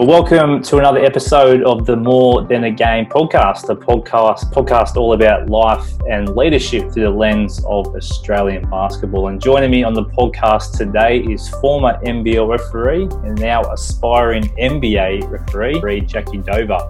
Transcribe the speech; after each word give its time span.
Well, 0.00 0.08
welcome 0.08 0.62
to 0.62 0.78
another 0.78 1.04
episode 1.04 1.62
of 1.62 1.84
the 1.84 1.94
More 1.94 2.42
Than 2.42 2.64
a 2.64 2.70
Game 2.70 3.04
podcast, 3.04 3.68
a 3.68 3.76
podcast 3.76 4.50
podcast 4.50 4.96
all 4.96 5.12
about 5.12 5.50
life 5.50 5.86
and 6.08 6.34
leadership 6.34 6.90
through 6.90 7.02
the 7.02 7.10
lens 7.10 7.62
of 7.66 7.86
Australian 7.88 8.70
basketball. 8.70 9.28
And 9.28 9.38
joining 9.38 9.70
me 9.70 9.84
on 9.84 9.92
the 9.92 10.04
podcast 10.04 10.78
today 10.78 11.18
is 11.18 11.50
former 11.60 12.00
NBL 12.02 12.48
referee 12.48 13.02
and 13.28 13.38
now 13.38 13.60
aspiring 13.70 14.44
NBA 14.58 15.30
referee, 15.30 16.00
Jackie 16.06 16.38
Dover. 16.38 16.80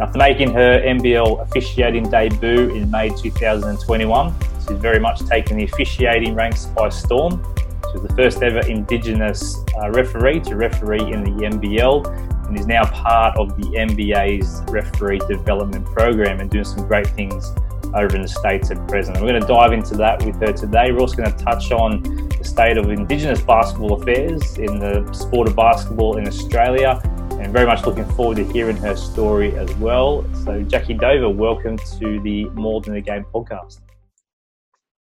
After 0.00 0.18
making 0.18 0.52
her 0.52 0.80
NBL 0.82 1.42
officiating 1.42 2.08
debut 2.10 2.70
in 2.76 2.88
May 2.88 3.08
2021, 3.08 4.34
she's 4.60 4.78
very 4.78 5.00
much 5.00 5.18
taken 5.26 5.56
the 5.56 5.64
officiating 5.64 6.36
ranks 6.36 6.66
by 6.66 6.90
storm. 6.90 7.42
She 7.90 7.98
was 7.98 8.08
the 8.08 8.14
first 8.14 8.40
ever 8.40 8.60
Indigenous 8.60 9.56
uh, 9.82 9.90
referee 9.90 10.38
to 10.42 10.54
referee 10.54 11.12
in 11.12 11.24
the 11.24 11.30
NBL 11.44 12.31
and 12.52 12.60
is 12.60 12.66
now 12.66 12.84
part 12.84 13.34
of 13.38 13.56
the 13.56 13.62
NBA's 13.68 14.62
referee 14.70 15.20
development 15.26 15.86
program 15.86 16.38
and 16.38 16.50
doing 16.50 16.64
some 16.64 16.86
great 16.86 17.06
things 17.06 17.50
over 17.94 18.14
in 18.14 18.20
the 18.20 18.28
States 18.28 18.70
at 18.70 18.76
present. 18.88 19.16
And 19.16 19.24
we're 19.24 19.32
going 19.32 19.40
to 19.40 19.48
dive 19.48 19.72
into 19.72 19.96
that 19.96 20.22
with 20.22 20.36
her 20.36 20.52
today. 20.52 20.92
We're 20.92 21.00
also 21.00 21.16
going 21.16 21.34
to 21.34 21.44
touch 21.44 21.72
on 21.72 22.02
the 22.02 22.44
state 22.44 22.76
of 22.76 22.90
Indigenous 22.90 23.40
basketball 23.40 23.94
affairs 23.94 24.58
in 24.58 24.78
the 24.78 25.10
sport 25.14 25.48
of 25.48 25.56
basketball 25.56 26.18
in 26.18 26.28
Australia 26.28 27.00
and 27.40 27.54
very 27.54 27.64
much 27.64 27.86
looking 27.86 28.04
forward 28.10 28.36
to 28.36 28.44
hearing 28.44 28.76
her 28.76 28.96
story 28.96 29.56
as 29.56 29.74
well. 29.76 30.22
So, 30.44 30.60
Jackie 30.62 30.92
Dover, 30.92 31.30
welcome 31.30 31.78
to 31.78 32.20
the 32.20 32.50
More 32.50 32.82
Than 32.82 32.96
a 32.96 33.00
Game 33.00 33.24
podcast. 33.32 33.80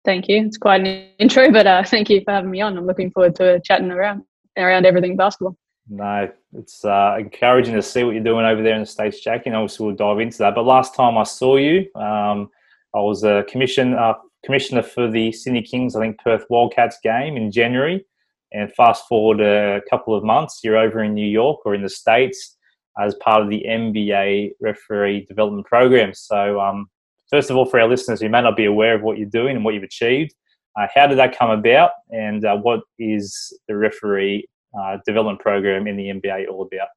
Thank 0.05 0.27
you. 0.27 0.44
It's 0.44 0.58
quite 0.58 0.81
an 0.81 1.10
intro, 1.20 1.53
but 1.53 1.69
uh, 1.69 1.84
thank 1.84 2.10
you 2.10 2.22
for 2.25 2.33
having 2.33 2.50
me 2.50 2.60
on. 2.60 2.77
I'm 2.77 2.86
looking 2.86 3.12
forward 3.12 3.36
to 3.36 3.60
chatting 3.60 3.92
around 3.92 4.25
around 4.58 4.84
everything 4.84 5.16
basketball. 5.16 5.56
No, 5.88 6.28
it's 6.59 6.85
uh, 6.85 7.17
encouraging 7.19 7.75
to 7.75 7.83
see 7.83 8.05
what 8.05 8.15
you're 8.15 8.25
doing 8.25 8.47
over 8.47 8.62
there 8.62 8.75
in 8.75 8.81
the 8.81 8.87
States, 8.87 9.21
Jackie, 9.21 9.51
and 9.51 9.57
obviously 9.57 9.87
we'll 9.87 9.97
dive 9.97 10.21
into 10.21 10.39
that. 10.39 10.55
But 10.55 10.65
last 10.65 10.95
time 10.95 11.19
I 11.19 11.25
saw 11.25 11.57
you, 11.57 11.87
um, 11.95 12.51
I 12.95 13.01
was 13.01 13.25
a 13.25 13.45
commission, 13.49 13.95
uh, 13.95 14.15
commissioner 14.45 14.83
for 14.83 15.11
the 15.11 15.33
Sydney 15.33 15.62
Kings, 15.62 15.95
I 15.95 16.01
think 16.01 16.19
Perth 16.19 16.45
Wildcats 16.49 16.99
game 17.03 17.37
in 17.37 17.51
January. 17.51 18.05
And 18.53 18.73
fast 18.75 19.07
forward 19.09 19.41
a 19.41 19.81
couple 19.91 20.15
of 20.15 20.25
months, 20.25 20.61
you're 20.62 20.79
over 20.79 21.03
in 21.03 21.15
New 21.15 21.27
York 21.27 21.61
or 21.67 21.75
in 21.75 21.83
the 21.83 21.91
States 21.91 22.57
as 22.99 23.15
part 23.17 23.43
of 23.43 23.51
the 23.51 23.65
NBA 23.69 24.53
referee 24.61 25.27
development 25.27 25.67
program. 25.67 26.15
So, 26.15 26.61
um, 26.61 26.89
first 27.29 27.51
of 27.51 27.57
all, 27.57 27.67
for 27.67 27.81
our 27.81 27.89
listeners 27.89 28.21
who 28.21 28.29
may 28.29 28.41
not 28.41 28.57
be 28.57 28.65
aware 28.65 28.95
of 28.95 29.03
what 29.03 29.19
you're 29.19 29.29
doing 29.29 29.57
and 29.57 29.65
what 29.65 29.75
you've 29.75 29.83
achieved, 29.83 30.34
uh, 30.79 30.87
how 30.95 31.07
did 31.07 31.19
that 31.19 31.37
come 31.37 31.51
about, 31.51 31.91
and 32.11 32.45
uh, 32.45 32.57
what 32.57 32.81
is 32.99 33.53
the 33.69 33.77
referee 33.77 34.47
uh, 34.80 34.98
development 35.06 35.41
program 35.41 35.86
in 35.86 35.96
the 35.96 36.08
NBA 36.08 36.48
all 36.48 36.62
about? 36.62 36.88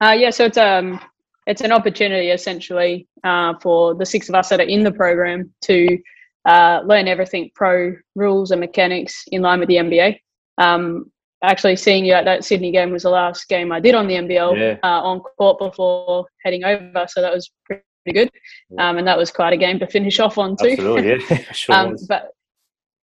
Uh, 0.00 0.12
yeah, 0.12 0.30
so 0.30 0.44
it's 0.44 0.58
um 0.58 1.00
it's 1.46 1.60
an 1.60 1.72
opportunity 1.72 2.30
essentially 2.30 3.06
uh, 3.24 3.54
for 3.62 3.94
the 3.94 4.04
six 4.04 4.28
of 4.28 4.34
us 4.34 4.48
that 4.48 4.60
are 4.60 4.64
in 4.64 4.82
the 4.82 4.92
program 4.92 5.52
to 5.62 5.98
uh, 6.46 6.80
learn 6.84 7.08
everything 7.08 7.50
pro 7.54 7.94
rules 8.14 8.50
and 8.50 8.60
mechanics 8.60 9.24
in 9.28 9.42
line 9.42 9.60
with 9.60 9.68
the 9.68 9.76
NBA. 9.76 10.18
Um, 10.58 11.10
actually, 11.42 11.76
seeing 11.76 12.04
you 12.04 12.12
at 12.12 12.24
that 12.24 12.44
Sydney 12.44 12.72
game 12.72 12.90
was 12.90 13.04
the 13.04 13.10
last 13.10 13.48
game 13.48 13.72
I 13.72 13.80
did 13.80 13.94
on 13.94 14.06
the 14.06 14.14
NBL 14.14 14.58
yeah. 14.58 14.76
uh, 14.82 15.02
on 15.02 15.20
court 15.20 15.58
before 15.58 16.26
heading 16.44 16.64
over, 16.64 17.06
so 17.08 17.20
that 17.20 17.32
was 17.32 17.50
pretty 17.64 17.82
good. 18.12 18.30
Um, 18.78 18.98
and 18.98 19.06
that 19.06 19.18
was 19.18 19.30
quite 19.30 19.52
a 19.52 19.56
game 19.56 19.78
to 19.78 19.86
finish 19.86 20.20
off 20.20 20.38
on 20.38 20.56
too. 20.56 20.70
Absolutely, 20.70 21.26
yeah, 21.30 21.38
sure 21.52 21.74
um, 21.76 21.96
but 22.08 22.30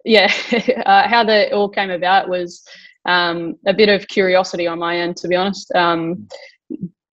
yeah, 0.04 0.32
uh, 0.86 1.08
how 1.08 1.24
that 1.24 1.54
all 1.54 1.70
came 1.70 1.92
about 1.92 2.30
was 2.30 2.64
um, 3.06 3.56
a 3.66 3.74
bit 3.74 3.90
of 3.90 4.08
curiosity 4.08 4.68
on 4.68 4.80
my 4.80 4.98
end, 4.98 5.18
to 5.18 5.28
be 5.28 5.36
honest. 5.36 5.74
Um, 5.76 6.28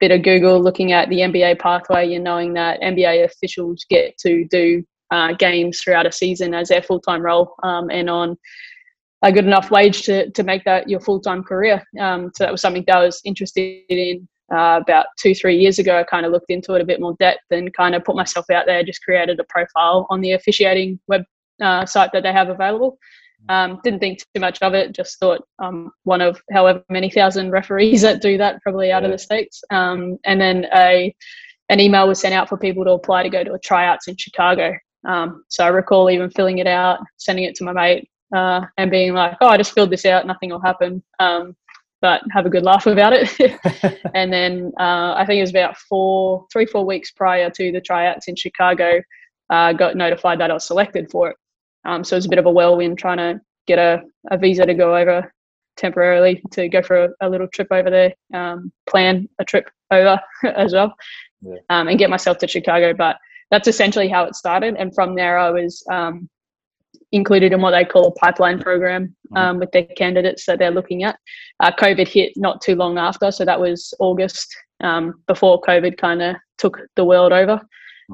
bit 0.00 0.10
of 0.10 0.22
Google 0.22 0.60
looking 0.60 0.92
at 0.92 1.08
the 1.10 1.18
NBA 1.18 1.58
pathway 1.58 2.14
and 2.14 2.24
knowing 2.24 2.54
that 2.54 2.80
NBA 2.80 3.24
officials 3.24 3.84
get 3.88 4.16
to 4.18 4.46
do 4.48 4.82
uh, 5.10 5.34
games 5.34 5.80
throughout 5.80 6.06
a 6.06 6.12
season 6.12 6.54
as 6.54 6.68
their 6.68 6.82
full 6.82 7.00
time 7.00 7.22
role 7.22 7.54
um, 7.62 7.90
and 7.90 8.08
on 8.08 8.36
a 9.22 9.30
good 9.30 9.44
enough 9.44 9.70
wage 9.70 10.02
to, 10.02 10.30
to 10.30 10.42
make 10.42 10.64
that 10.64 10.88
your 10.88 11.00
full 11.00 11.20
time 11.20 11.42
career. 11.42 11.84
Um, 12.00 12.30
so 12.34 12.44
that 12.44 12.52
was 12.52 12.62
something 12.62 12.84
that 12.86 12.96
I 12.96 13.04
was 13.04 13.20
interested 13.24 13.84
in 13.88 14.26
uh, 14.52 14.80
about 14.82 15.06
two, 15.18 15.34
three 15.34 15.58
years 15.58 15.78
ago. 15.78 15.98
I 15.98 16.04
kind 16.04 16.24
of 16.24 16.32
looked 16.32 16.50
into 16.50 16.74
it 16.74 16.80
a 16.80 16.86
bit 16.86 17.00
more 17.00 17.14
depth 17.20 17.44
and 17.50 17.72
kind 17.74 17.94
of 17.94 18.04
put 18.04 18.16
myself 18.16 18.48
out 18.50 18.64
there, 18.66 18.82
just 18.82 19.02
created 19.02 19.38
a 19.38 19.44
profile 19.44 20.06
on 20.08 20.20
the 20.22 20.32
officiating 20.32 20.98
web 21.06 21.22
uh, 21.60 21.86
site 21.86 22.10
that 22.12 22.22
they 22.22 22.32
have 22.32 22.48
available. 22.48 22.98
Um, 23.48 23.80
didn't 23.82 24.00
think 24.00 24.18
too 24.18 24.40
much 24.40 24.60
of 24.60 24.74
it. 24.74 24.92
Just 24.92 25.18
thought 25.18 25.42
um, 25.58 25.90
one 26.04 26.20
of 26.20 26.40
however 26.52 26.84
many 26.90 27.10
thousand 27.10 27.50
referees 27.50 28.02
that 28.02 28.20
do 28.20 28.36
that, 28.38 28.62
probably 28.62 28.92
out 28.92 29.02
yeah. 29.02 29.08
of 29.08 29.12
the 29.12 29.18
states. 29.18 29.62
Um, 29.70 30.18
and 30.24 30.40
then 30.40 30.66
a 30.74 31.14
an 31.68 31.80
email 31.80 32.08
was 32.08 32.20
sent 32.20 32.34
out 32.34 32.48
for 32.48 32.58
people 32.58 32.84
to 32.84 32.90
apply 32.90 33.22
to 33.22 33.30
go 33.30 33.44
to 33.44 33.54
a 33.54 33.58
tryouts 33.58 34.08
in 34.08 34.16
Chicago. 34.16 34.74
Um, 35.06 35.44
so 35.48 35.64
I 35.64 35.68
recall 35.68 36.10
even 36.10 36.28
filling 36.30 36.58
it 36.58 36.66
out, 36.66 36.98
sending 37.16 37.44
it 37.44 37.54
to 37.56 37.64
my 37.64 37.72
mate, 37.72 38.10
uh, 38.34 38.62
and 38.76 38.90
being 38.90 39.14
like, 39.14 39.36
"Oh, 39.40 39.48
I 39.48 39.56
just 39.56 39.72
filled 39.72 39.90
this 39.90 40.04
out. 40.04 40.26
Nothing 40.26 40.50
will 40.50 40.60
happen." 40.60 41.02
Um, 41.18 41.56
but 42.02 42.22
have 42.30 42.46
a 42.46 42.50
good 42.50 42.62
laugh 42.62 42.86
about 42.86 43.12
it. 43.14 43.58
and 44.14 44.32
then 44.32 44.72
uh, 44.78 45.14
I 45.16 45.24
think 45.26 45.38
it 45.38 45.42
was 45.42 45.50
about 45.50 45.76
four, 45.76 46.46
three, 46.52 46.66
four 46.66 46.84
weeks 46.84 47.10
prior 47.10 47.50
to 47.50 47.72
the 47.72 47.80
tryouts 47.80 48.26
in 48.26 48.36
Chicago, 48.36 49.02
uh, 49.50 49.72
got 49.74 49.96
notified 49.96 50.40
that 50.40 50.50
I 50.50 50.54
was 50.54 50.66
selected 50.66 51.10
for 51.10 51.30
it. 51.30 51.36
Um, 51.84 52.04
so 52.04 52.16
it 52.16 52.18
was 52.18 52.26
a 52.26 52.30
bit 52.30 52.38
of 52.38 52.46
a 52.46 52.50
whirlwind 52.50 52.98
trying 52.98 53.18
to 53.18 53.40
get 53.66 53.78
a, 53.78 54.02
a 54.30 54.38
visa 54.38 54.66
to 54.66 54.74
go 54.74 54.96
over 54.96 55.32
temporarily 55.76 56.42
to 56.50 56.68
go 56.68 56.82
for 56.82 57.04
a, 57.04 57.08
a 57.22 57.28
little 57.28 57.48
trip 57.48 57.68
over 57.70 57.90
there, 57.90 58.12
um, 58.34 58.70
plan 58.88 59.28
a 59.38 59.44
trip 59.44 59.70
over 59.90 60.20
as 60.44 60.74
well, 60.74 60.94
yeah. 61.42 61.56
um, 61.70 61.88
and 61.88 61.98
get 61.98 62.10
myself 62.10 62.38
to 62.38 62.48
Chicago. 62.48 62.94
But 62.94 63.16
that's 63.50 63.68
essentially 63.68 64.08
how 64.08 64.24
it 64.24 64.34
started. 64.34 64.76
And 64.76 64.94
from 64.94 65.14
there, 65.14 65.38
I 65.38 65.50
was 65.50 65.82
um, 65.90 66.28
included 67.12 67.52
in 67.52 67.60
what 67.60 67.72
they 67.72 67.84
call 67.84 68.06
a 68.06 68.12
pipeline 68.12 68.60
program 68.60 69.16
mm-hmm. 69.32 69.36
um, 69.36 69.58
with 69.58 69.72
their 69.72 69.84
candidates 69.84 70.44
that 70.46 70.58
they're 70.58 70.70
looking 70.70 71.02
at. 71.02 71.18
Uh, 71.60 71.72
COVID 71.72 72.06
hit 72.06 72.32
not 72.36 72.60
too 72.60 72.76
long 72.76 72.98
after, 72.98 73.30
so 73.32 73.44
that 73.44 73.60
was 73.60 73.92
August 73.98 74.54
um, 74.80 75.14
before 75.26 75.60
COVID 75.62 75.98
kind 75.98 76.22
of 76.22 76.36
took 76.58 76.78
the 76.96 77.04
world 77.04 77.32
over. 77.32 77.60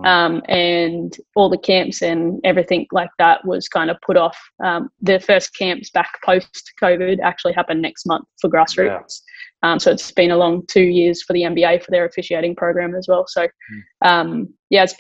Um, 0.04 0.42
and 0.48 1.16
all 1.34 1.48
the 1.48 1.58
camps 1.58 2.02
and 2.02 2.40
everything 2.44 2.86
like 2.92 3.10
that 3.18 3.44
was 3.44 3.68
kind 3.68 3.90
of 3.90 3.96
put 4.00 4.16
off. 4.16 4.38
Um, 4.64 4.90
the 5.00 5.20
first 5.20 5.54
camps 5.54 5.90
back 5.90 6.20
post 6.24 6.72
COVID 6.82 7.18
actually 7.22 7.54
happened 7.54 7.82
next 7.82 8.06
month 8.06 8.26
for 8.40 8.50
grassroots. 8.50 9.22
Yeah. 9.62 9.72
Um, 9.72 9.78
so 9.78 9.90
it's 9.90 10.12
been 10.12 10.30
a 10.30 10.36
long 10.36 10.66
two 10.66 10.82
years 10.82 11.22
for 11.22 11.32
the 11.32 11.42
NBA 11.42 11.82
for 11.82 11.90
their 11.90 12.04
officiating 12.04 12.54
program 12.56 12.94
as 12.94 13.06
well. 13.08 13.24
So 13.26 13.46
mm. 13.46 14.08
um, 14.08 14.54
yeah, 14.70 14.84
it's 14.84 14.94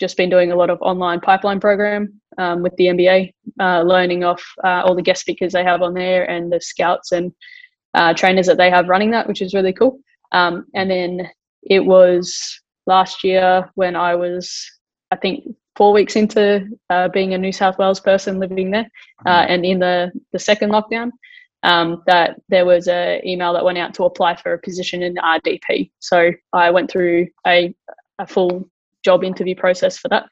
just 0.00 0.16
been 0.16 0.30
doing 0.30 0.52
a 0.52 0.56
lot 0.56 0.70
of 0.70 0.80
online 0.82 1.20
pipeline 1.20 1.60
program 1.60 2.20
um, 2.38 2.62
with 2.62 2.76
the 2.76 2.86
NBA, 2.86 3.32
uh, 3.60 3.82
learning 3.82 4.24
off 4.24 4.42
uh, 4.64 4.82
all 4.84 4.94
the 4.94 5.02
guest 5.02 5.22
speakers 5.22 5.52
they 5.52 5.64
have 5.64 5.82
on 5.82 5.94
there 5.94 6.28
and 6.28 6.52
the 6.52 6.60
scouts 6.60 7.12
and 7.12 7.32
uh, 7.94 8.14
trainers 8.14 8.46
that 8.46 8.58
they 8.58 8.70
have 8.70 8.88
running 8.88 9.10
that, 9.12 9.26
which 9.28 9.42
is 9.42 9.54
really 9.54 9.72
cool. 9.72 9.98
Um, 10.32 10.66
and 10.74 10.90
then 10.90 11.30
it 11.62 11.84
was 11.84 12.60
last 12.86 13.24
year 13.24 13.70
when 13.74 13.96
I 13.96 14.14
was, 14.14 14.70
I 15.10 15.16
think, 15.16 15.44
four 15.76 15.92
weeks 15.92 16.16
into 16.16 16.68
uh, 16.90 17.08
being 17.08 17.34
a 17.34 17.38
New 17.38 17.52
South 17.52 17.78
Wales 17.78 18.00
person 18.00 18.38
living 18.38 18.70
there, 18.70 18.88
uh, 19.26 19.42
mm-hmm. 19.42 19.52
and 19.52 19.64
in 19.64 19.78
the 19.78 20.12
the 20.32 20.38
second 20.38 20.70
lockdown, 20.70 21.10
um, 21.62 22.02
that 22.06 22.40
there 22.48 22.66
was 22.66 22.88
a 22.88 23.20
email 23.24 23.52
that 23.52 23.64
went 23.64 23.78
out 23.78 23.94
to 23.94 24.04
apply 24.04 24.36
for 24.36 24.52
a 24.52 24.58
position 24.58 25.02
in 25.02 25.14
RDP. 25.16 25.90
So 26.00 26.32
I 26.52 26.70
went 26.70 26.90
through 26.90 27.28
a 27.46 27.74
a 28.18 28.26
full 28.26 28.68
job 29.04 29.24
interview 29.24 29.54
process 29.54 29.98
for 29.98 30.08
that, 30.08 30.26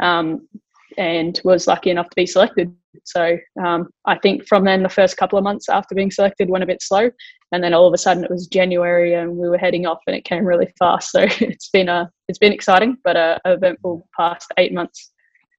um, 0.00 0.48
and 0.96 1.40
was 1.44 1.66
lucky 1.66 1.90
enough 1.90 2.08
to 2.10 2.16
be 2.16 2.26
selected. 2.26 2.74
So 3.04 3.36
um, 3.64 3.88
I 4.04 4.18
think 4.18 4.46
from 4.46 4.64
then 4.64 4.82
the 4.82 4.88
first 4.88 5.16
couple 5.16 5.38
of 5.38 5.44
months 5.44 5.68
after 5.68 5.94
being 5.94 6.10
selected 6.10 6.48
went 6.48 6.64
a 6.64 6.66
bit 6.66 6.82
slow, 6.82 7.10
and 7.52 7.62
then 7.62 7.74
all 7.74 7.86
of 7.86 7.94
a 7.94 7.98
sudden 7.98 8.24
it 8.24 8.30
was 8.30 8.46
January 8.46 9.14
and 9.14 9.36
we 9.36 9.48
were 9.48 9.58
heading 9.58 9.86
off, 9.86 10.00
and 10.06 10.16
it 10.16 10.24
came 10.24 10.44
really 10.44 10.72
fast. 10.78 11.10
So 11.16 11.26
it's 11.40 11.70
been 11.70 11.88
a 11.88 12.10
it's 12.28 12.38
been 12.38 12.52
exciting, 12.52 12.98
but 13.04 13.16
a, 13.16 13.40
a 13.44 13.54
eventful 13.54 14.06
past 14.16 14.52
eight 14.58 14.72
months. 14.72 15.12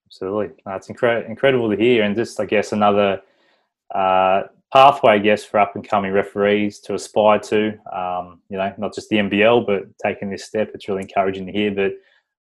Absolutely, 0.08 0.56
that's 0.66 0.88
incre- 0.88 1.28
incredible 1.28 1.70
to 1.70 1.78
hear, 1.78 2.04
and 2.04 2.16
just 2.16 2.40
I 2.40 2.46
guess 2.46 2.72
another 2.72 3.22
uh, 3.94 4.44
pathway, 4.72 5.14
I 5.14 5.18
guess, 5.20 5.44
for 5.44 5.60
up 5.60 5.76
and 5.76 5.88
coming 5.88 6.12
referees 6.12 6.80
to 6.82 6.94
aspire 6.94 7.40
to. 7.40 7.78
Um, 7.94 8.42
you 8.50 8.58
know, 8.58 8.74
not 8.78 8.94
just 8.94 9.10
the 9.10 9.18
NBL, 9.18 9.66
but 9.66 9.86
taking 10.04 10.30
this 10.30 10.46
step. 10.46 10.72
It's 10.74 10.88
really 10.88 11.04
encouraging 11.04 11.46
to 11.46 11.52
hear. 11.52 11.72
But 11.72 11.94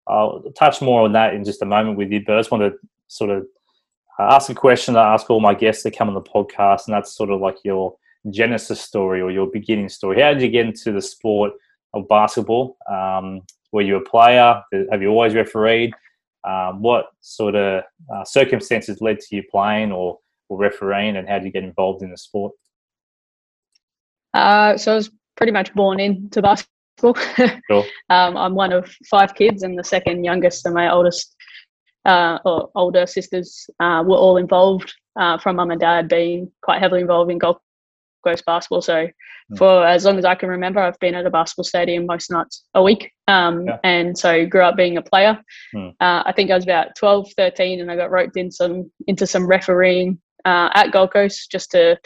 I'll 0.07 0.43
touch 0.57 0.83
more 0.83 1.03
on 1.03 1.13
that 1.13 1.35
in 1.35 1.45
just 1.45 1.63
a 1.63 1.67
moment 1.67 1.97
with 1.97 2.11
you. 2.11 2.23
But 2.25 2.37
I 2.37 2.41
just 2.41 2.51
want 2.51 2.63
to 2.63 2.79
sort 3.09 3.31
of 3.31 3.47
uh, 4.19 4.35
ask 4.35 4.51
a 4.51 4.55
question 4.55 4.95
that 4.95 5.05
I 5.05 5.15
ask 5.15 5.29
all 5.29 5.41
my 5.41 5.55
guests 5.55 5.83
that 5.83 5.97
come 5.97 6.09
on 6.09 6.15
the 6.15 6.21
podcast, 6.21 6.87
and 6.87 6.95
that's 6.95 7.15
sort 7.15 7.31
of 7.31 7.41
like 7.41 7.57
your 7.65 7.97
genesis 8.31 8.81
story 8.81 9.21
or 9.21 9.31
your 9.31 9.47
beginning 9.47 9.89
story. 9.89 10.21
How 10.21 10.33
did 10.33 10.43
you 10.43 10.49
get 10.49 10.67
into 10.67 10.93
the 10.93 11.03
sport 11.03 11.53
of 11.95 12.09
basketball? 12.09 12.77
Um, 12.91 13.43
were 13.73 13.83
you 13.83 13.97
a 13.97 14.05
player? 14.05 14.63
Have 14.91 15.03
you 15.03 15.09
always 15.09 15.35
refereed? 15.35 15.93
Um, 16.47 16.81
what 16.81 17.07
sort 17.21 17.57
of 17.57 17.83
uh, 18.15 18.25
circumstances 18.25 19.01
led 19.01 19.19
to 19.21 19.37
you 19.37 19.43
playing 19.51 19.93
or, 19.93 20.19
or 20.49 20.59
refereeing, 20.59 21.17
and 21.17 21.29
how 21.29 21.39
did 21.39 21.47
you 21.47 21.53
get 21.53 21.65
involved 21.65 22.03
in 22.03 22.11
the 22.11 22.17
sport? 22.17 22.53
Uh, 24.33 24.77
so 24.77 24.93
I 24.93 24.95
was 24.97 25.11
pretty 25.37 25.53
much 25.53 25.75
born 25.75 26.01
into 26.01 26.43
basketball. 26.43 26.71
Sure. 27.69 27.85
um, 28.09 28.39
I'm 28.39 28.55
one 28.55 28.73
of 28.73 28.91
five 29.11 29.35
kids, 29.35 29.63
and 29.63 29.79
the 29.79 29.85
second 29.85 30.25
youngest, 30.25 30.65
and 30.65 30.75
my 30.75 30.91
oldest 30.91 31.36
uh, 32.07 32.39
or 32.45 32.71
older 32.75 33.07
sisters 33.07 33.69
uh, 33.81 34.03
were 34.07 34.17
all 34.17 34.37
involved 34.37 34.93
uh, 35.19 35.39
from 35.39 35.57
mum 35.57 35.71
and 35.71 35.81
dad 35.81 36.09
being 36.09 36.51
quite 36.63 36.81
heavily 36.81 37.01
involved 37.01 37.31
in 37.31 37.39
Gold 37.39 37.59
Coast 38.25 38.45
basketball. 38.47 38.83
So 38.83 39.07
mm. 39.53 39.59
for 39.59 39.87
as 39.87 40.05
long 40.05 40.19
as 40.19 40.25
I 40.25 40.35
can 40.35 40.49
remember, 40.49 40.81
I've 40.81 40.99
been 41.01 41.15
at 41.15 41.27
a 41.27 41.31
basketball 41.31 41.65
stadium 41.65 42.07
most 42.07 42.31
nights 42.31 42.65
a 42.75 42.83
week. 42.83 43.13
Um, 43.29 43.67
yeah. 43.67 43.79
And 43.85 44.17
so 44.17 44.47
grew 44.47 44.63
up 44.63 44.77
being 44.77 44.97
a 44.97 45.03
player. 45.03 45.39
Mm. 45.75 45.95
I 46.01 46.33
think 46.33 46.51
I 46.51 46.55
was 46.55 46.65
about 46.65 46.95
12, 46.97 47.33
13, 47.37 47.81
and 47.81 47.91
I 47.91 47.97
got 47.97 48.11
roped 48.11 48.37
in 48.37 48.51
some 48.51 48.91
into 49.07 49.27
some 49.27 49.47
refereeing 49.47 50.19
uh, 50.45 50.71
at 50.75 50.93
Gold 50.93 51.13
Coast 51.13 51.51
just 51.51 51.71
to 51.73 51.99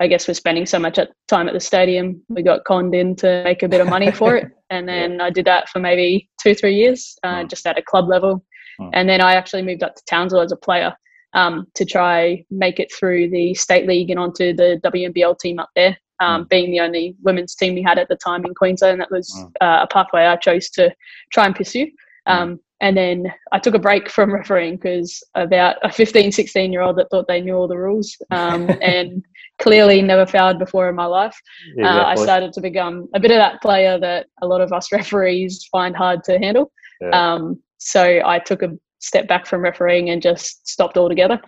I 0.00 0.08
guess 0.08 0.26
we're 0.26 0.34
spending 0.34 0.66
so 0.66 0.78
much 0.78 0.98
time 1.28 1.46
at 1.46 1.54
the 1.54 1.60
stadium, 1.60 2.20
we 2.28 2.42
got 2.42 2.64
conned 2.64 2.94
in 2.94 3.14
to 3.16 3.42
make 3.44 3.62
a 3.62 3.68
bit 3.68 3.80
of 3.80 3.88
money 3.88 4.10
for 4.10 4.36
it. 4.36 4.50
And 4.70 4.88
then 4.88 5.16
yeah. 5.16 5.24
I 5.24 5.30
did 5.30 5.44
that 5.44 5.68
for 5.68 5.78
maybe 5.78 6.28
two, 6.42 6.52
three 6.52 6.74
years, 6.74 7.16
uh, 7.22 7.42
mm. 7.42 7.50
just 7.50 7.64
at 7.64 7.78
a 7.78 7.82
club 7.82 8.08
level. 8.08 8.44
Mm. 8.80 8.90
And 8.92 9.08
then 9.08 9.20
I 9.20 9.34
actually 9.34 9.62
moved 9.62 9.82
up 9.82 9.94
to 9.94 10.02
Townsville 10.06 10.40
as 10.40 10.52
a 10.52 10.56
player 10.56 10.94
um, 11.34 11.66
to 11.74 11.84
try 11.84 12.44
make 12.50 12.80
it 12.80 12.92
through 12.92 13.30
the 13.30 13.54
state 13.54 13.86
league 13.86 14.10
and 14.10 14.18
onto 14.18 14.54
the 14.54 14.80
WNBL 14.84 15.38
team 15.38 15.58
up 15.58 15.70
there. 15.74 15.96
Um, 16.20 16.44
mm. 16.44 16.48
Being 16.48 16.70
the 16.70 16.80
only 16.80 17.16
women's 17.22 17.54
team 17.54 17.74
we 17.74 17.82
had 17.82 17.98
at 17.98 18.08
the 18.08 18.16
time 18.16 18.44
in 18.44 18.54
Queensland, 18.54 19.00
that 19.00 19.10
was 19.10 19.32
mm. 19.36 19.50
uh, 19.60 19.80
a 19.82 19.86
pathway 19.92 20.26
I 20.26 20.36
chose 20.36 20.70
to 20.70 20.94
try 21.32 21.46
and 21.46 21.54
pursue. 21.54 21.86
Mm. 22.28 22.32
Um, 22.32 22.60
and 22.80 22.96
then 22.96 23.32
I 23.52 23.58
took 23.58 23.74
a 23.74 23.78
break 23.78 24.10
from 24.10 24.34
refereeing 24.34 24.76
because 24.76 25.22
about 25.34 25.76
a 25.82 25.90
15, 25.90 26.32
16 26.32 26.72
year 26.72 26.82
old 26.82 26.96
that 26.98 27.08
thought 27.10 27.26
they 27.28 27.40
knew 27.40 27.54
all 27.54 27.68
the 27.68 27.78
rules 27.78 28.16
um, 28.30 28.68
and 28.82 29.24
clearly 29.58 30.02
never 30.02 30.26
fouled 30.26 30.58
before 30.58 30.88
in 30.88 30.94
my 30.94 31.06
life. 31.06 31.34
Yeah, 31.76 32.02
uh, 32.02 32.04
I 32.04 32.14
started 32.16 32.52
to 32.52 32.60
become 32.60 33.08
a 33.14 33.20
bit 33.20 33.30
of 33.30 33.38
that 33.38 33.62
player 33.62 33.98
that 34.00 34.26
a 34.42 34.46
lot 34.46 34.60
of 34.60 34.72
us 34.72 34.92
referees 34.92 35.66
find 35.70 35.96
hard 35.96 36.24
to 36.24 36.38
handle. 36.38 36.72
Yeah. 37.00 37.10
Um, 37.10 37.62
so 37.84 38.20
I 38.24 38.38
took 38.38 38.62
a 38.62 38.70
step 39.00 39.28
back 39.28 39.46
from 39.46 39.62
refereeing 39.62 40.10
and 40.10 40.22
just 40.22 40.66
stopped 40.66 40.96
altogether 40.96 41.40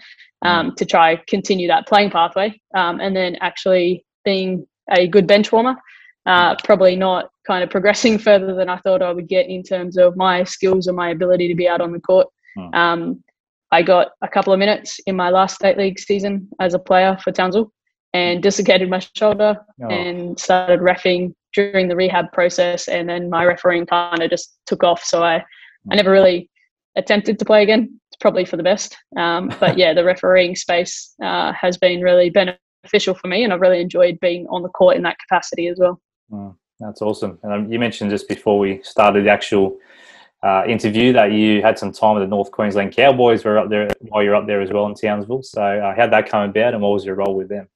um, 0.43 0.71
mm. 0.71 0.77
to 0.77 0.85
try 0.85 1.17
continue 1.27 1.69
that 1.69 1.87
playing 1.87 2.11
pathway. 2.11 2.61
Um, 2.75 3.01
and 3.01 3.17
then 3.17 3.37
actually 3.41 4.05
being 4.25 4.67
a 4.91 5.09
good 5.09 5.27
bench 5.27 5.51
warmer, 5.51 5.75
uh, 6.27 6.55
mm. 6.55 6.65
probably 6.65 6.97
not 6.97 7.31
kind 7.47 7.65
of 7.65 7.71
progressing 7.71 8.19
further 8.27 8.55
than 8.55 8.69
I 8.69 8.77
thought 8.79 9.03
I 9.03 9.13
would 9.13 9.29
get 9.29 9.49
in 9.49 9.63
terms 9.63 9.97
of 9.97 10.17
my 10.17 10.45
skills 10.45 10.87
and 10.87 10.97
my 10.97 11.11
ability 11.11 11.49
to 11.49 11.55
be 11.55 11.69
out 11.69 11.81
on 11.81 11.93
the 11.93 12.01
court. 12.01 12.29
Mm. 12.57 12.75
Um, 12.75 13.25
I 13.73 13.83
got 13.83 14.13
a 14.23 14.29
couple 14.29 14.53
of 14.53 14.59
minutes 14.59 15.01
in 15.07 15.17
my 15.17 15.31
last 15.31 15.57
state 15.57 15.77
league 15.77 15.99
season 15.99 16.49
as 16.61 16.75
a 16.75 16.79
player 16.79 17.19
for 17.23 17.33
Townsville 17.33 17.73
and 18.13 18.43
dislocated 18.43 18.89
my 18.89 19.01
shoulder 19.17 19.57
oh. 19.83 19.89
and 19.89 20.39
started 20.39 20.81
refing 20.81 21.35
during 21.53 21.89
the 21.89 21.97
rehab 21.97 22.31
process 22.33 22.87
and 22.87 23.09
then 23.09 23.29
my 23.29 23.45
refereeing 23.45 23.87
kind 23.87 24.23
of 24.23 24.31
just 24.31 24.59
took 24.67 24.85
off 24.85 25.03
so 25.03 25.25
I, 25.25 25.43
I 25.91 25.97
never 25.97 26.11
really 26.11 26.51
attempted 26.97 27.39
to 27.39 27.45
play 27.45 27.63
again. 27.63 28.01
It's 28.09 28.17
probably 28.21 28.45
for 28.45 28.57
the 28.57 28.63
best. 28.63 28.97
Um, 29.17 29.53
but 29.61 29.79
yeah, 29.79 29.95
the 29.95 30.05
refereeing 30.05 30.57
space 30.57 31.15
uh, 31.23 31.53
has 31.53 31.77
been 31.77 32.01
really 32.01 32.31
beneficial 32.31 33.15
for 33.15 33.29
me 33.29 33.45
and 33.45 33.53
I've 33.53 33.61
really 33.61 33.81
enjoyed 33.81 34.19
being 34.21 34.47
on 34.49 34.63
the 34.63 34.69
court 34.69 34.97
in 34.97 35.03
that 35.03 35.19
capacity 35.19 35.69
as 35.69 35.79
well. 35.79 36.01
Mm, 36.31 36.55
that's 36.81 37.03
awesome. 37.03 37.39
And 37.43 37.53
um, 37.53 37.73
you 37.73 37.79
mentioned 37.79 38.11
just 38.11 38.29
before 38.29 38.59
we 38.59 38.81
started 38.83 39.25
the 39.25 39.31
actual 39.31 39.79
uh, 40.43 40.65
interview 40.67 41.13
that 41.13 41.33
you 41.33 41.63
had 41.63 41.79
some 41.79 41.93
time 41.93 42.15
with 42.15 42.23
the 42.23 42.29
North 42.29 42.51
Queensland 42.51 42.93
Cowboys 42.93 43.45
were 43.45 43.59
up 43.59 43.69
there 43.69 43.89
while 44.01 44.23
you're 44.23 44.35
up 44.35 44.47
there 44.47 44.61
as 44.61 44.71
well 44.71 44.87
in 44.87 44.95
Townsville. 44.95 45.43
So 45.43 45.63
uh, 45.63 45.95
how'd 45.97 46.13
that 46.13 46.29
come 46.29 46.49
about 46.49 46.75
and 46.75 46.83
what 46.83 46.91
was 46.93 47.05
your 47.05 47.15
role 47.15 47.35
with 47.35 47.49
them? 47.49 47.69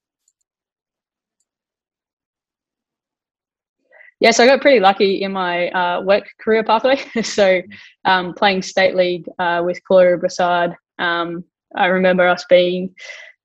Yes, 4.21 4.39
I 4.39 4.45
got 4.45 4.61
pretty 4.61 4.79
lucky 4.79 5.23
in 5.23 5.31
my 5.31 5.69
uh, 5.69 6.01
work 6.01 6.29
career 6.39 6.63
pathway. 6.63 6.97
so, 7.23 7.59
um, 8.05 8.35
playing 8.35 8.61
state 8.61 8.95
league 8.95 9.27
uh, 9.39 9.63
with 9.65 9.83
Gloria 9.83 10.15
Broussard, 10.15 10.75
um, 10.99 11.43
I 11.75 11.87
remember 11.87 12.27
us 12.27 12.45
being 12.47 12.93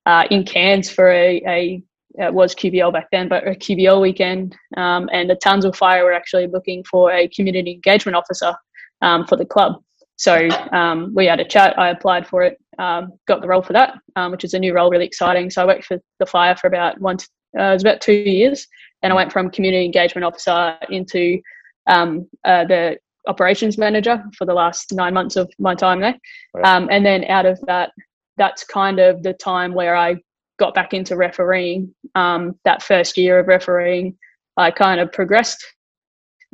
uh, 0.04 0.24
in 0.30 0.44
Cairns 0.44 0.90
for 0.90 1.10
a, 1.10 1.42
a 1.46 1.82
it 2.18 2.32
was 2.32 2.54
QBL 2.54 2.92
back 2.92 3.08
then, 3.10 3.26
but 3.26 3.46
a 3.48 3.52
QBL 3.52 4.02
weekend, 4.02 4.54
um, 4.76 5.08
and 5.12 5.30
the 5.30 5.36
Townsville 5.36 5.72
Fire 5.72 6.04
were 6.04 6.12
actually 6.12 6.46
looking 6.46 6.84
for 6.84 7.10
a 7.10 7.26
community 7.28 7.72
engagement 7.72 8.14
officer 8.14 8.54
um, 9.00 9.26
for 9.26 9.36
the 9.36 9.46
club. 9.46 9.82
So 10.16 10.48
um, 10.72 11.12
we 11.14 11.24
had 11.26 11.40
a 11.40 11.44
chat. 11.44 11.78
I 11.78 11.88
applied 11.88 12.26
for 12.26 12.42
it, 12.42 12.58
um, 12.78 13.12
got 13.26 13.40
the 13.40 13.48
role 13.48 13.62
for 13.62 13.72
that, 13.72 13.94
which 14.30 14.44
is 14.44 14.52
a 14.52 14.58
new 14.58 14.74
role, 14.74 14.90
really 14.90 15.06
exciting. 15.06 15.48
So 15.48 15.62
I 15.62 15.66
worked 15.66 15.86
for 15.86 15.98
the 16.18 16.26
Fire 16.26 16.54
for 16.56 16.66
about 16.66 16.96
to, 17.00 17.28
uh, 17.58 17.70
it 17.70 17.72
was 17.72 17.82
about 17.82 18.02
two 18.02 18.12
years, 18.12 18.66
and 19.02 19.12
I 19.12 19.16
went 19.16 19.32
from 19.32 19.50
community 19.50 19.84
engagement 19.84 20.24
officer 20.24 20.78
into 20.90 21.40
um, 21.86 22.28
uh, 22.44 22.64
the 22.64 22.98
operations 23.26 23.78
manager 23.78 24.22
for 24.36 24.44
the 24.44 24.54
last 24.54 24.92
nine 24.92 25.14
months 25.14 25.36
of 25.36 25.50
my 25.58 25.74
time 25.74 26.00
there. 26.00 26.16
Right. 26.54 26.66
Um, 26.66 26.88
and 26.90 27.04
then 27.04 27.24
out 27.24 27.46
of 27.46 27.60
that, 27.66 27.90
that's 28.36 28.64
kind 28.64 28.98
of 28.98 29.22
the 29.22 29.32
time 29.32 29.74
where 29.74 29.96
I 29.96 30.16
got 30.58 30.74
back 30.74 30.94
into 30.94 31.16
refereeing. 31.16 31.94
Um, 32.14 32.58
that 32.64 32.82
first 32.82 33.16
year 33.16 33.38
of 33.38 33.48
refereeing, 33.48 34.16
I 34.56 34.70
kind 34.70 35.00
of 35.00 35.12
progressed 35.12 35.64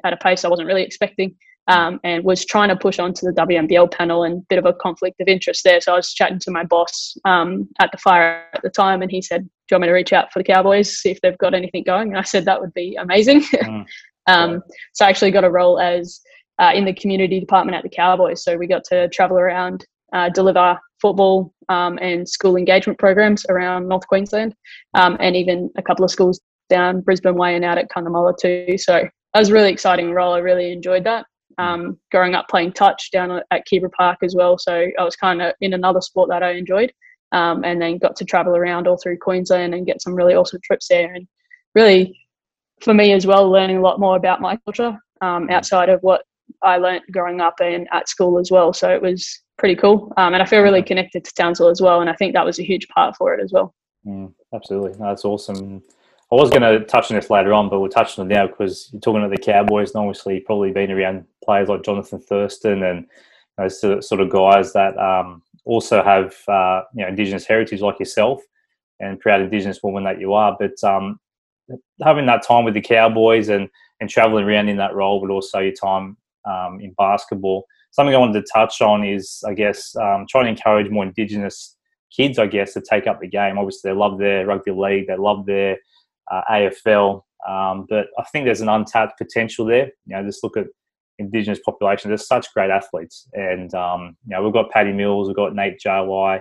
at 0.05 0.13
a 0.13 0.17
pace 0.17 0.45
I 0.45 0.49
wasn't 0.49 0.69
really 0.69 0.83
expecting. 0.83 1.37
Um, 1.69 2.01
and 2.03 2.25
was 2.25 2.45
trying 2.45 2.71
to 2.71 2.77
push 2.77 2.99
onto 2.99 3.25
the 3.25 3.33
WNBL 3.33 3.93
panel 3.93 4.25
and 4.25 4.47
bit 4.49 4.59
of 4.59 4.67
a 4.67 4.73
conflict 4.73 5.21
of 5.21 5.29
interest 5.29 5.63
there. 5.63 5.81
So 5.81 5.93
I 5.93 5.97
was 5.97 6.13
chatting 6.13 6.41
to 6.41 6.51
my 6.51 6.65
boss 6.65 7.17
um, 7.25 7.69
at 7.81 7.93
the 7.93 7.99
fire 7.99 8.47
at 8.53 8.63
the 8.63 8.69
time, 8.69 9.01
and 9.01 9.13
he 9.13 9.23
said, 9.23 9.43
"Do 9.43 9.49
you 9.71 9.75
want 9.77 9.83
me 9.83 9.87
to 9.87 9.93
reach 9.93 10.13
out 10.13 10.33
for 10.33 10.41
the 10.41 10.45
Cowboys, 10.45 10.99
see 10.99 11.13
if 11.13 11.21
they've 11.21 11.39
got 11.39 11.55
anything 11.55 11.85
going? 11.85 12.09
And 12.09 12.19
I 12.19 12.23
said 12.23 12.45
that 12.47 12.61
would 12.61 12.75
be 12.75 12.97
amazing. 12.97 13.45
Mm. 13.63 13.87
um, 14.29 14.63
so 14.93 15.05
I 15.05 15.09
actually 15.09 15.33
got 15.33 15.45
a 15.45 15.51
role 15.51 15.81
as 15.81 16.21
uh, 16.61 16.73
in 16.75 16.85
the 16.85 16.93
community 16.93 17.41
department 17.41 17.77
at 17.77 17.83
the 17.83 17.89
Cowboys. 17.89 18.45
So 18.45 18.57
we 18.57 18.67
got 18.67 18.85
to 18.85 19.09
travel 19.09 19.39
around, 19.39 19.85
uh, 20.13 20.29
deliver 20.29 20.79
football 21.01 21.53
um, 21.69 21.99
and 22.01 22.29
school 22.29 22.57
engagement 22.57 22.99
programs 22.99 23.45
around 23.49 23.89
North 23.89 24.07
Queensland, 24.07 24.55
um, 24.95 25.17
and 25.21 25.35
even 25.35 25.71
a 25.77 25.83
couple 25.83 26.05
of 26.05 26.11
schools 26.11 26.41
down 26.71 27.01
Brisbane 27.01 27.35
Way 27.35 27.57
and 27.57 27.65
out 27.65 27.79
at 27.79 27.91
Cunnamulla 27.91 28.35
too. 28.39 28.79
So 28.79 28.93
that 29.35 29.39
was 29.39 29.51
a 29.51 29.53
really 29.53 29.73
exciting 29.73 30.13
role. 30.13 30.33
I 30.33 30.39
really 30.39 30.73
enjoyed 30.73 31.05
that. 31.05 31.27
Mm. 31.59 31.65
Um, 31.65 31.99
growing 32.11 32.35
up 32.35 32.49
playing 32.49 32.73
touch 32.73 33.11
down 33.11 33.41
at 33.51 33.67
Keebra 33.67 33.91
Park 33.93 34.19
as 34.23 34.35
well. 34.35 34.59
So 34.59 34.87
I 34.99 35.05
was 35.05 35.17
kind 35.17 35.43
of 35.43 35.55
in 35.61 35.75
another 35.75 36.01
sport 36.01 36.29
that 36.31 36.43
I 36.43 36.53
enjoyed 36.53 36.93
um, 37.33 37.65
and 37.65 37.81
then 37.81 37.99
got 37.99 38.17
to 38.17 38.25
travel 38.25 38.57
around 38.57 38.87
all 38.87 38.99
through 38.99 39.19
Queensland 39.19 39.75
and 39.75 39.87
get 39.87 40.03
some 40.03 40.15
really 40.15 40.35
awesome 40.35 40.61
trips 40.63 40.89
there. 40.89 41.13
And 41.13 41.27
really, 41.75 42.19
for 42.81 42.95
me 42.95 43.13
as 43.13 43.27
well, 43.27 43.51
learning 43.51 43.79
a 43.79 43.83
lot 43.83 44.01
more 44.01 44.17
about 44.17 44.41
my 44.41 44.57
culture 44.65 44.97
um, 45.21 45.49
outside 45.51 45.89
of 45.89 46.01
what 46.03 46.23
I 46.63 46.77
learned 46.77 47.03
growing 47.11 47.41
up 47.41 47.55
and 47.61 47.89
at 47.93 48.09
school 48.09 48.39
as 48.39 48.51
well. 48.51 48.73
So 48.73 48.91
it 48.91 49.01
was 49.01 49.43
pretty 49.59 49.77
cool. 49.77 50.13
Um, 50.17 50.35
and 50.35 50.43
I 50.43 50.47
feel 50.47 50.63
really 50.63 50.83
connected 50.83 51.25
to 51.25 51.35
Townsville 51.35 51.69
as 51.69 51.81
well. 51.81 52.01
And 52.01 52.11
I 52.11 52.15
think 52.15 52.35
that 52.35 52.45
was 52.45 52.59
a 52.59 52.65
huge 52.65 52.87
part 52.89 53.17
for 53.17 53.35
it 53.35 53.43
as 53.43 53.53
well. 53.53 53.75
Mm, 54.07 54.33
absolutely. 54.55 54.99
No, 54.99 55.09
that's 55.09 55.25
awesome. 55.25 55.83
I 56.33 56.37
was 56.37 56.49
going 56.49 56.63
to 56.63 56.83
touch 56.87 57.11
on 57.11 57.17
this 57.17 57.29
later 57.29 57.53
on, 57.53 57.69
but 57.69 57.79
we'll 57.79 57.91
touch 57.91 58.19
on 58.19 58.31
it 58.31 58.35
now 58.35 58.47
because 58.47 58.89
you're 58.91 59.01
talking 59.01 59.23
about 59.23 59.37
the 59.37 59.43
Cowboys 59.43 59.91
and 59.91 60.01
obviously 60.01 60.41
probably 60.41 60.73
been 60.73 60.91
around 60.91 61.27
players 61.45 61.69
like 61.69 61.85
Jonathan 61.85 62.21
Thurston 62.21 62.83
and 62.85 63.07
those 63.59 63.79
sort 63.79 64.21
of 64.21 64.31
guys 64.31 64.73
that 64.73 64.97
um, 64.97 65.43
also 65.67 66.03
have 66.03 66.35
uh, 66.49 66.85
you 66.95 67.03
know 67.03 67.09
Indigenous 67.09 67.45
heritage 67.45 67.83
like 67.83 67.99
yourself 67.99 68.41
and 68.99 69.21
proud 69.21 69.43
Indigenous 69.43 69.83
woman 69.83 70.05
that 70.05 70.21
you 70.21 70.33
are. 70.33 70.57
But 70.59 70.83
um, 70.83 71.21
having 72.03 72.25
that 72.27 72.47
time 72.47 72.65
with 72.65 72.75
the 72.75 72.81
Cowboys 72.81 73.51
and 73.51 73.69
and 74.01 74.09
traveling 74.09 74.47
around 74.47 74.71
in 74.71 74.79
that 74.79 74.95
role, 74.95 75.21
but 75.21 75.31
also 75.31 75.59
your 75.59 75.75
time 75.75 76.17
um, 76.47 76.81
in 76.81 76.95
basketball. 76.97 77.67
Something 77.91 78.15
I 78.15 78.19
wanted 78.19 78.41
to 78.45 78.51
touch 78.51 78.81
on 78.81 79.05
is, 79.05 79.45
I 79.47 79.53
guess, 79.53 79.95
um, 79.97 80.25
trying 80.31 80.47
to 80.47 80.51
encourage 80.51 80.91
more 80.91 81.05
Indigenous 81.05 81.77
kids, 82.11 82.39
I 82.39 82.47
guess, 82.47 82.73
to 82.73 82.81
take 82.81 83.07
up 83.07 83.21
the 83.21 83.29
game. 83.29 83.59
Obviously, 83.59 83.91
they 83.91 83.97
love 83.97 84.19
their 84.19 84.47
rugby 84.47 84.71
league, 84.71 85.09
they 85.09 85.17
love 85.17 85.45
their 85.45 85.77
uh, 86.31 86.43
AFL, 86.51 87.23
um, 87.49 87.87
but 87.89 88.07
I 88.19 88.25
think 88.31 88.45
there's 88.45 88.61
an 88.61 88.69
untapped 88.69 89.19
potential 89.19 89.67
there. 89.67 89.87
You 90.07 90.17
know, 90.17 90.25
just 90.25 90.43
look 90.43 90.57
at 90.57 90.67
Indigenous 91.19 91.61
population. 91.65 92.11
There's 92.11 92.27
such 92.27 92.53
great 92.55 92.71
athletes, 92.71 93.29
and 93.33 93.73
um, 93.75 94.17
you 94.27 94.37
know 94.37 94.43
we've 94.43 94.53
got 94.53 94.71
Paddy 94.71 94.93
Mills, 94.93 95.29
we've 95.29 95.37
got 95.37 95.55
Nate 95.55 95.81
Jawai, 95.85 96.41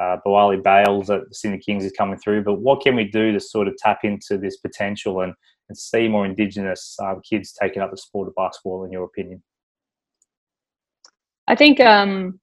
uh, 0.00 0.16
Biwali 0.26 0.62
Bayles 0.62 1.10
at 1.10 1.28
the 1.28 1.34
Sydney 1.34 1.58
Kings 1.58 1.84
is 1.84 1.92
coming 1.92 2.18
through. 2.18 2.44
But 2.44 2.60
what 2.60 2.82
can 2.82 2.96
we 2.96 3.04
do 3.04 3.32
to 3.32 3.40
sort 3.40 3.68
of 3.68 3.76
tap 3.76 4.00
into 4.04 4.38
this 4.38 4.58
potential 4.58 5.20
and, 5.20 5.32
and 5.68 5.78
see 5.78 6.08
more 6.08 6.26
Indigenous 6.26 6.96
um, 7.02 7.20
kids 7.28 7.54
taking 7.60 7.82
up 7.82 7.90
the 7.90 7.96
sport 7.96 8.28
of 8.28 8.34
basketball? 8.34 8.84
In 8.84 8.92
your 8.92 9.04
opinion? 9.04 9.42
I 11.46 11.54
think 11.54 11.80
um, 11.80 12.40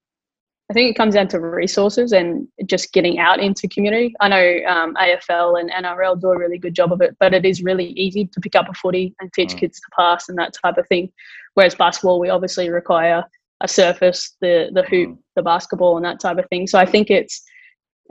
I 0.71 0.73
think 0.73 0.89
it 0.89 0.95
comes 0.95 1.15
down 1.15 1.27
to 1.27 1.39
resources 1.41 2.13
and 2.13 2.47
just 2.65 2.93
getting 2.93 3.19
out 3.19 3.41
into 3.41 3.67
community. 3.67 4.13
I 4.21 4.29
know 4.29 4.59
um, 4.69 4.95
AFL 4.95 5.59
and 5.59 5.69
NRL 5.69 6.21
do 6.21 6.29
a 6.29 6.39
really 6.39 6.57
good 6.57 6.73
job 6.73 6.93
of 6.93 7.01
it, 7.01 7.17
but 7.19 7.33
it 7.33 7.43
is 7.43 7.61
really 7.61 7.87
easy 7.87 8.25
to 8.27 8.39
pick 8.39 8.55
up 8.55 8.69
a 8.69 8.73
footy 8.73 9.13
and 9.19 9.29
teach 9.33 9.49
mm. 9.49 9.57
kids 9.57 9.81
to 9.81 9.87
pass 9.99 10.29
and 10.29 10.37
that 10.37 10.53
type 10.63 10.77
of 10.77 10.87
thing. 10.87 11.11
Whereas 11.55 11.75
basketball, 11.75 12.21
we 12.21 12.29
obviously 12.29 12.69
require 12.69 13.21
a 13.59 13.67
surface, 13.67 14.37
the 14.39 14.69
the 14.73 14.83
hoop, 14.83 15.09
mm. 15.09 15.17
the 15.35 15.41
basketball, 15.41 15.97
and 15.97 16.05
that 16.05 16.21
type 16.21 16.37
of 16.37 16.47
thing. 16.47 16.67
So 16.67 16.79
I 16.79 16.85
think 16.85 17.11
it's 17.11 17.43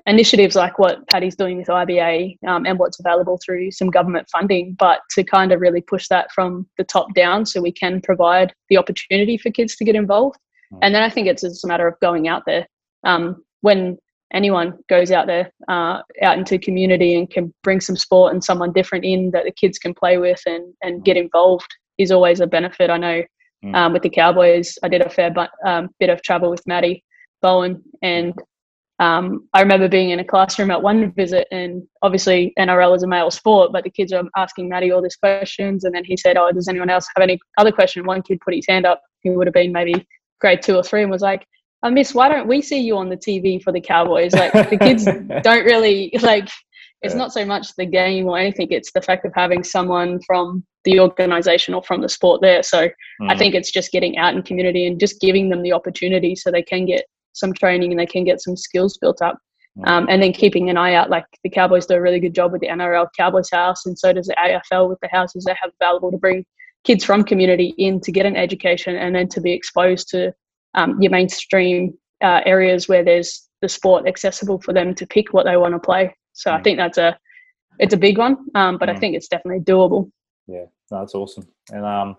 initiatives 0.05 0.55
like 0.55 0.79
what 0.79 1.09
Paddy's 1.09 1.37
doing 1.37 1.57
with 1.57 1.69
IBA 1.69 2.37
um, 2.47 2.67
and 2.67 2.79
what's 2.79 3.01
available 3.01 3.41
through 3.43 3.71
some 3.71 3.89
government 3.89 4.29
funding, 4.31 4.77
but 4.79 5.01
to 5.13 5.25
kind 5.25 5.51
of 5.53 5.63
really 5.63 5.81
push 5.81 6.09
that 6.09 6.31
from 6.33 6.67
the 6.77 6.85
top 6.85 7.15
down 7.15 7.47
so 7.47 7.63
we 7.63 7.73
can 7.73 8.03
provide 8.03 8.53
the 8.69 8.77
opportunity 8.77 9.39
for 9.39 9.51
kids 9.51 9.77
to 9.77 9.85
get 9.87 9.97
involved. 9.97 10.37
Mm. 10.73 10.79
And 10.83 10.95
then 10.95 11.03
I 11.03 11.11
think 11.11 11.27
it's 11.27 11.43
just 11.43 11.65
a 11.65 11.69
matter 11.69 11.87
of 11.87 11.99
going 12.01 12.29
out 12.29 12.43
there. 12.47 12.67
Um, 13.05 13.45
when 13.61 13.99
anyone 14.33 14.79
goes 14.89 15.11
out 15.11 15.27
there, 15.27 15.51
uh, 15.69 16.01
out 16.23 16.39
into 16.39 16.59
community 16.59 17.17
and 17.17 17.31
can 17.31 17.53
bring 17.63 17.81
some 17.81 17.97
sport 17.97 18.33
and 18.33 18.43
someone 18.43 18.73
different 18.73 19.05
in 19.05 19.31
that 19.33 19.45
the 19.45 19.53
kids 19.53 19.79
can 19.79 19.95
play 19.95 20.19
with 20.19 20.41
and, 20.47 20.73
and 20.83 21.05
get 21.05 21.17
involved 21.17 21.69
is 21.99 22.11
always 22.11 22.41
a 22.41 22.47
benefit. 22.47 22.91
I 22.91 22.97
know 22.97 23.23
mm. 23.65 23.75
um, 23.75 23.93
with 23.93 24.03
the 24.03 24.11
Cowboys, 24.11 24.79
I 24.83 24.89
did 24.89 25.03
a 25.03 25.11
fair 25.11 25.31
bu- 25.31 25.67
um, 25.67 25.89
bit 25.99 26.11
of 26.11 26.23
travel 26.23 26.51
with 26.51 26.67
Matty 26.67 27.05
Bowen 27.43 27.83
and 28.03 28.35
um, 29.01 29.49
I 29.55 29.63
remember 29.63 29.89
being 29.89 30.11
in 30.11 30.21
a 30.21 30.25
classroom 30.25 30.71
at 30.71 30.83
one 30.83 31.11
visit, 31.13 31.49
and 31.51 31.83
obviously 32.03 32.53
NRL 32.59 32.95
is 32.95 33.03
a 33.03 33.07
male 33.07 33.31
sport, 33.31 33.73
but 33.73 33.83
the 33.83 33.91
kids 33.91 34.13
are 34.13 34.23
asking 34.37 34.69
Matty 34.69 34.91
all 34.91 35.01
these 35.01 35.17
questions, 35.17 35.85
and 35.85 35.95
then 35.95 36.05
he 36.05 36.19
said, 36.19 36.37
"Oh, 36.37 36.53
does 36.53 36.69
anyone 36.69 36.91
else 36.91 37.09
have 37.17 37.23
any 37.23 37.41
other 37.57 37.73
question?" 37.73 38.05
One 38.05 38.21
kid 38.21 38.41
put 38.45 38.53
his 38.53 38.67
hand 38.69 38.85
up. 38.85 39.01
He 39.23 39.31
would 39.31 39.47
have 39.47 39.55
been 39.55 39.73
maybe 39.73 40.07
grade 40.41 40.63
two 40.63 40.77
or 40.77 40.83
three, 40.83 41.03
and 41.03 41.11
was 41.11 41.23
like, 41.23 41.47
oh, 41.83 41.91
"Miss, 41.91 42.15
why 42.15 42.29
don't 42.29 42.49
we 42.49 42.63
see 42.63 42.81
you 42.81 42.97
on 42.97 43.09
the 43.09 43.17
TV 43.17 43.63
for 43.63 43.73
the 43.73 43.81
Cowboys?" 43.81 44.33
Like 44.33 44.53
the 44.53 44.79
kids 44.79 45.05
don't 45.43 45.65
really 45.65 46.11
like. 46.23 46.49
It's 47.03 47.15
not 47.15 47.33
so 47.33 47.47
much 47.47 47.75
the 47.77 47.87
game 47.87 48.27
or 48.27 48.39
anything; 48.39 48.69
it's 48.71 48.93
the 48.93 49.03
fact 49.03 49.25
of 49.25 49.33
having 49.35 49.65
someone 49.65 50.21
from 50.27 50.65
the 50.85 51.01
organisation 51.01 51.75
or 51.75 51.83
from 51.83 52.01
the 52.01 52.09
sport 52.09 52.41
there. 52.41 52.63
So 52.63 52.89
mm. 52.89 53.31
I 53.31 53.37
think 53.37 53.55
it's 53.55 53.71
just 53.71 53.93
getting 53.93 54.17
out 54.17 54.35
in 54.35 54.43
community 54.43 54.87
and 54.87 54.99
just 54.99 55.21
giving 55.21 55.49
them 55.49 55.63
the 55.63 55.73
opportunity 55.73 56.35
so 56.35 56.51
they 56.51 56.63
can 56.63 56.87
get 56.87 57.05
some 57.33 57.53
training 57.53 57.93
and 57.93 58.01
they 58.01 58.07
can 58.07 58.25
get 58.25 58.41
some 58.41 58.57
skills 58.57 58.99
built 58.99 59.23
up. 59.23 59.39
Um, 59.85 60.09
and 60.11 60.23
then 60.23 60.33
keeping 60.33 60.69
an 60.69 60.77
eye 60.77 60.95
out, 60.95 61.11
like 61.11 61.25
the 61.43 61.49
Cowboys 61.49 61.87
do 61.87 61.95
a 61.95 62.01
really 62.01 62.21
good 62.21 62.35
job 62.35 62.53
with 62.53 62.61
the 62.61 62.67
NRL 62.67 63.07
Cowboys 63.17 63.49
House, 63.51 63.87
and 63.87 63.99
so 63.99 64.13
does 64.13 64.27
the 64.27 64.35
AFL 64.35 64.89
with 64.89 64.99
the 65.01 65.09
houses 65.11 65.45
they 65.45 65.55
have 65.61 65.71
available 65.81 66.11
to 66.11 66.19
bring 66.19 66.45
kids 66.85 67.05
from 67.05 67.25
community 67.25 67.75
in 67.79 68.01
to 68.01 68.13
get 68.13 68.27
an 68.27 68.37
education 68.37 68.97
and 68.97 69.15
then 69.15 69.29
to 69.29 69.41
be 69.41 69.53
exposed 69.53 70.09
to 70.09 70.33
um, 70.75 71.01
your 71.01 71.11
mainstream 71.11 71.95
uh, 72.23 72.41
areas 72.47 72.89
where 72.89 73.05
there's 73.05 73.49
the 73.61 73.69
sport 73.69 74.07
accessible 74.07 74.61
for 74.61 74.73
them 74.73 74.95
to 74.95 75.07
pick 75.07 75.33
what 75.33 75.45
they 75.45 75.57
want 75.57 75.75
to 75.75 75.79
play. 75.79 76.15
So 76.33 76.51
I 76.53 76.63
think 76.63 76.79
that's 76.79 76.99
a 76.99 77.19
it's 77.79 77.95
a 77.95 77.99
big 77.99 78.19
one, 78.19 78.37
um, 78.55 78.77
but 78.79 78.91
I 78.91 78.97
think 78.97 79.15
it's 79.15 79.29
definitely 79.29 79.61
doable. 79.61 80.11
Yeah, 80.47 80.67
that's 80.91 81.15
awesome. 81.15 81.49
And 81.73 81.85
um, 81.85 82.17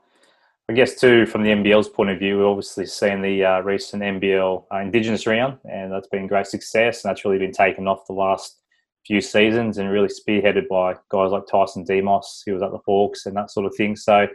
I 0.70 0.74
guess 0.74 1.00
too, 1.00 1.25
from 1.25 1.44
the 1.44 1.50
NBL's 1.50 1.89
point 1.89 2.10
of 2.10 2.20
view, 2.20 2.38
we've 2.38 2.48
obviously 2.48 2.86
seen 2.88 3.22
the 3.22 3.44
uh, 3.46 3.60
recent 3.60 4.01
NBL 4.01 4.65
uh, 4.74 4.77
Indigenous 4.77 5.27
round, 5.27 5.58
and 5.70 5.91
that's 5.91 6.08
been 6.08 6.27
great 6.27 6.48
success. 6.48 7.03
And 7.03 7.10
that's 7.10 7.25
really 7.25 7.38
been 7.38 7.51
taken 7.51 7.88
off 7.88 8.08
the 8.08 8.13
last 8.13 8.61
few 9.05 9.22
seasons, 9.22 9.77
and 9.77 9.89
really 9.89 10.08
spearheaded 10.08 10.67
by 10.67 10.96
guys 11.10 11.31
like 11.31 11.48
Tyson 11.48 11.84
Demos, 11.84 12.43
who 12.46 12.53
was 12.53 12.62
at 12.62 12.72
the 12.72 12.79
Hawks, 12.86 13.25
and 13.25 13.36
that 13.36 13.51
sort 13.51 13.65
of 13.65 13.75
thing. 13.75 13.96
So, 13.96 14.27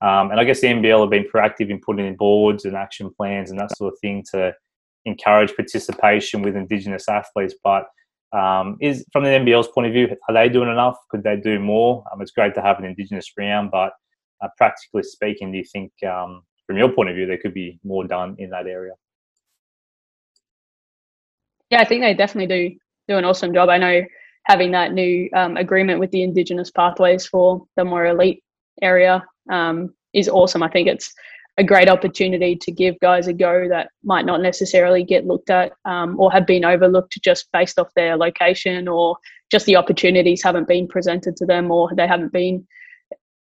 um, 0.00 0.30
and 0.30 0.40
I 0.40 0.44
guess 0.44 0.60
the 0.60 0.68
NBL 0.68 1.00
have 1.00 1.10
been 1.10 1.28
proactive 1.32 1.70
in 1.70 1.80
putting 1.80 2.06
in 2.06 2.16
boards 2.16 2.64
and 2.64 2.76
action 2.76 3.10
plans 3.16 3.50
and 3.50 3.58
that 3.58 3.76
sort 3.76 3.92
of 3.92 3.98
thing 4.00 4.24
to 4.32 4.52
encourage 5.04 5.54
participation 5.54 6.42
with 6.42 6.56
Indigenous 6.56 7.08
athletes. 7.08 7.54
But 7.62 7.86
um, 8.32 8.76
is 8.80 9.04
from 9.12 9.24
the 9.24 9.30
NBL's 9.30 9.68
point 9.68 9.86
of 9.86 9.92
view, 9.92 10.08
are 10.28 10.34
they 10.34 10.48
doing 10.48 10.70
enough? 10.70 10.96
Could 11.10 11.22
they 11.22 11.36
do 11.36 11.58
more? 11.58 12.04
Um, 12.12 12.20
it's 12.20 12.32
great 12.32 12.54
to 12.54 12.62
have 12.62 12.78
an 12.78 12.84
Indigenous 12.84 13.30
round, 13.38 13.70
but 13.70 13.92
uh, 14.42 14.48
practically 14.56 15.04
speaking, 15.04 15.52
do 15.52 15.58
you 15.58 15.64
think, 15.64 15.92
um, 16.06 16.42
from 16.66 16.76
your 16.76 16.90
point 16.90 17.10
of 17.10 17.16
view, 17.16 17.26
there 17.26 17.38
could 17.38 17.54
be 17.54 17.78
more 17.84 18.04
done 18.04 18.34
in 18.38 18.50
that 18.50 18.66
area? 18.66 18.92
Yeah, 21.70 21.80
I 21.80 21.84
think 21.84 22.02
they 22.02 22.14
definitely 22.14 22.70
do 22.70 22.76
do 23.08 23.16
an 23.16 23.24
awesome 23.24 23.52
job. 23.52 23.68
I 23.68 23.78
know 23.78 24.02
having 24.44 24.72
that 24.72 24.92
new 24.92 25.28
um, 25.34 25.56
agreement 25.56 26.00
with 26.00 26.10
the 26.10 26.22
Indigenous 26.22 26.70
pathways 26.70 27.26
for 27.26 27.64
the 27.76 27.84
more 27.84 28.06
elite 28.06 28.42
area 28.82 29.24
um, 29.50 29.94
is 30.12 30.28
awesome. 30.28 30.62
I 30.62 30.68
think 30.68 30.88
it's 30.88 31.12
a 31.56 31.64
great 31.64 31.88
opportunity 31.88 32.56
to 32.56 32.72
give 32.72 32.98
guys 33.00 33.28
a 33.28 33.32
go 33.32 33.68
that 33.68 33.88
might 34.02 34.26
not 34.26 34.40
necessarily 34.40 35.04
get 35.04 35.26
looked 35.26 35.50
at 35.50 35.72
um, 35.84 36.18
or 36.18 36.32
have 36.32 36.46
been 36.46 36.64
overlooked 36.64 37.16
just 37.22 37.48
based 37.52 37.78
off 37.78 37.94
their 37.94 38.16
location 38.16 38.88
or 38.88 39.16
just 39.50 39.66
the 39.66 39.76
opportunities 39.76 40.42
haven't 40.42 40.66
been 40.66 40.88
presented 40.88 41.36
to 41.36 41.46
them 41.46 41.70
or 41.70 41.90
they 41.94 42.08
haven't 42.08 42.32
been 42.32 42.66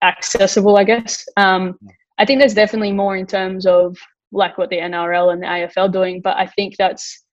accessible, 0.02 0.76
I 0.76 0.84
guess. 0.84 1.26
Um, 1.36 1.76
I 2.18 2.24
think 2.24 2.40
there's 2.40 2.54
definitely 2.54 2.92
more 2.92 3.16
in 3.16 3.26
terms 3.26 3.66
of 3.66 3.96
like 4.30 4.58
what 4.58 4.70
the 4.70 4.78
NRL 4.78 5.32
and 5.32 5.42
the 5.42 5.46
AFL 5.46 5.92
doing, 5.92 6.20
but 6.20 6.36
I 6.36 6.46
think 6.46 6.76
that's 6.76 7.24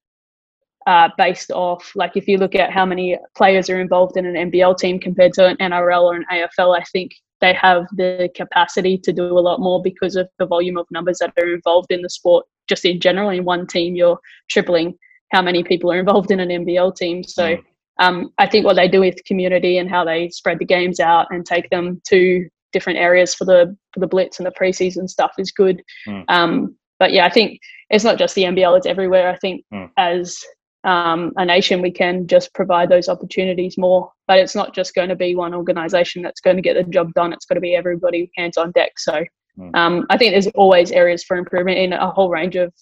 uh, 0.85 1.09
based 1.17 1.51
off 1.51 1.91
like 1.95 2.15
if 2.15 2.27
you 2.27 2.37
look 2.37 2.55
at 2.55 2.71
how 2.71 2.85
many 2.85 3.17
players 3.35 3.69
are 3.69 3.79
involved 3.79 4.17
in 4.17 4.25
an 4.25 4.51
NBL 4.51 4.77
team 4.77 4.99
compared 4.99 5.33
to 5.33 5.47
an 5.47 5.57
NRL 5.57 6.03
or 6.03 6.15
an 6.15 6.25
AFL, 6.31 6.77
I 6.77 6.83
think 6.91 7.11
they 7.41 7.53
have 7.53 7.85
the 7.95 8.29
capacity 8.35 8.97
to 8.99 9.11
do 9.11 9.37
a 9.37 9.39
lot 9.39 9.59
more 9.59 9.81
because 9.81 10.15
of 10.15 10.29
the 10.39 10.45
volume 10.45 10.77
of 10.77 10.85
numbers 10.91 11.19
that 11.19 11.33
are 11.37 11.53
involved 11.53 11.91
in 11.91 12.01
the 12.01 12.09
sport. 12.09 12.45
Just 12.67 12.85
in 12.85 12.99
general, 12.99 13.29
in 13.29 13.45
one 13.45 13.67
team, 13.67 13.95
you're 13.95 14.19
tripling 14.49 14.97
how 15.31 15.41
many 15.41 15.63
people 15.63 15.91
are 15.91 15.99
involved 15.99 16.31
in 16.31 16.39
an 16.39 16.49
NBL 16.49 16.95
team. 16.95 17.23
So. 17.23 17.57
Um, 17.97 18.33
I 18.37 18.45
think 18.45 18.65
what 18.65 18.75
they 18.75 18.89
do 18.89 18.99
with 18.99 19.23
community 19.23 19.77
and 19.77 19.89
how 19.89 20.03
they 20.03 20.27
spread 20.27 20.59
the 20.59 20.65
games 20.65 20.99
out 20.99 21.27
and 21.29 21.45
take 21.45 21.69
them 21.69 22.01
to 22.09 22.45
different 22.73 22.99
areas 22.99 23.33
for 23.33 23.45
the 23.45 23.73
for 23.93 24.01
the 24.01 24.07
blitz 24.07 24.37
and 24.37 24.45
the 24.45 24.51
preseason 24.51 25.07
stuff 25.07 25.31
is 25.37 25.49
good. 25.49 25.81
Mm. 26.05 26.25
Um, 26.27 26.75
but 26.99 27.13
yeah, 27.13 27.25
I 27.25 27.29
think 27.29 27.59
it's 27.89 28.03
not 28.03 28.17
just 28.17 28.35
the 28.35 28.43
NBL; 28.43 28.75
it's 28.75 28.85
everywhere. 28.85 29.29
I 29.29 29.37
think 29.37 29.63
mm. 29.73 29.89
as 29.97 30.43
um, 30.85 31.33
a 31.37 31.45
nation, 31.45 31.81
we 31.81 31.91
can 31.91 32.27
just 32.27 32.53
provide 32.53 32.89
those 32.89 33.09
opportunities 33.09 33.77
more. 33.77 34.11
But 34.27 34.39
it's 34.39 34.55
not 34.55 34.73
just 34.73 34.95
going 34.95 35.09
to 35.09 35.15
be 35.15 35.35
one 35.35 35.53
organisation 35.53 36.21
that's 36.21 36.41
going 36.41 36.55
to 36.55 36.61
get 36.61 36.75
the 36.75 36.83
job 36.91 37.13
done. 37.13 37.33
It's 37.33 37.45
got 37.45 37.55
to 37.55 37.61
be 37.61 37.75
everybody 37.75 38.31
hands 38.37 38.57
on 38.57 38.71
deck. 38.71 38.97
So 38.97 39.23
mm. 39.57 39.75
um, 39.75 40.05
I 40.09 40.17
think 40.17 40.33
there's 40.33 40.47
always 40.47 40.91
areas 40.91 41.23
for 41.23 41.37
improvement 41.37 41.77
in 41.77 41.93
a 41.93 42.11
whole 42.11 42.29
range 42.29 42.55
of 42.55 42.73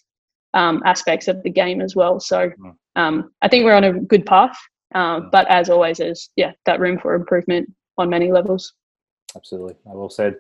um, 0.54 0.84
aspects 0.86 1.28
of 1.28 1.42
the 1.44 1.50
game 1.50 1.82
as 1.82 1.96
well. 1.96 2.20
So 2.20 2.50
mm. 2.50 2.76
um, 2.96 3.32
I 3.42 3.48
think 3.48 3.66
we're 3.66 3.76
on 3.76 3.84
a 3.84 4.00
good 4.00 4.26
path. 4.26 4.58
Uh, 4.94 5.22
mm. 5.22 5.32
but 5.32 5.50
as 5.50 5.70
always, 5.70 5.98
there's 5.98 6.30
yeah 6.36 6.52
that 6.66 6.80
room 6.80 7.00
for 7.00 7.16
improvement 7.16 7.68
on 7.98 8.10
many 8.10 8.32
levels 8.32 8.74
absolutely. 9.36 9.76
Well 9.86 10.10
said. 10.10 10.38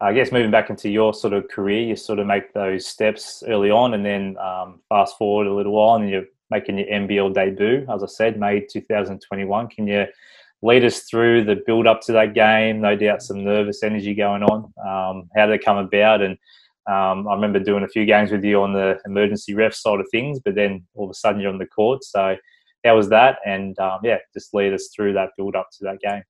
I 0.00 0.12
guess 0.12 0.30
moving 0.30 0.52
back 0.52 0.70
into 0.70 0.88
your 0.88 1.12
sort 1.12 1.32
of 1.32 1.48
career, 1.48 1.82
you 1.82 1.96
sort 1.96 2.20
of 2.20 2.26
make 2.28 2.52
those 2.52 2.86
steps 2.86 3.42
early 3.48 3.70
on, 3.70 3.94
and 3.94 4.04
then 4.04 4.36
um, 4.38 4.80
fast 4.88 5.18
forward 5.18 5.48
a 5.48 5.52
little 5.52 5.72
while, 5.72 5.96
and 5.96 6.08
you're 6.08 6.26
making 6.50 6.78
your 6.78 6.88
NBL 6.88 7.34
debut. 7.34 7.86
As 7.92 8.02
I 8.02 8.06
said, 8.06 8.38
May 8.38 8.60
2021. 8.60 9.68
Can 9.68 9.86
you 9.86 10.06
lead 10.62 10.84
us 10.84 11.00
through 11.00 11.44
the 11.44 11.62
build 11.66 11.86
up 11.86 12.00
to 12.02 12.12
that 12.12 12.34
game? 12.34 12.80
No 12.80 12.96
doubt 12.96 13.22
some 13.22 13.44
nervous 13.44 13.82
energy 13.82 14.14
going 14.14 14.42
on. 14.42 14.64
Um, 14.84 15.28
how 15.36 15.46
did 15.46 15.54
it 15.54 15.64
come 15.64 15.78
about? 15.78 16.22
And 16.22 16.32
um, 16.86 17.28
I 17.28 17.34
remember 17.34 17.60
doing 17.60 17.84
a 17.84 17.88
few 17.88 18.04
games 18.04 18.30
with 18.30 18.44
you 18.44 18.62
on 18.62 18.72
the 18.72 18.98
emergency 19.06 19.54
ref 19.54 19.74
side 19.74 20.00
of 20.00 20.06
things, 20.10 20.40
but 20.44 20.54
then 20.54 20.86
all 20.94 21.04
of 21.04 21.10
a 21.10 21.14
sudden 21.14 21.40
you're 21.40 21.52
on 21.52 21.58
the 21.58 21.66
court. 21.66 22.04
So 22.04 22.36
how 22.84 22.96
was 22.96 23.08
that? 23.10 23.38
And 23.44 23.78
um, 23.78 24.00
yeah, 24.02 24.18
just 24.34 24.54
lead 24.54 24.72
us 24.72 24.90
through 24.94 25.12
that 25.14 25.30
build 25.36 25.56
up 25.56 25.68
to 25.78 25.84
that 25.84 26.00
game 26.00 26.22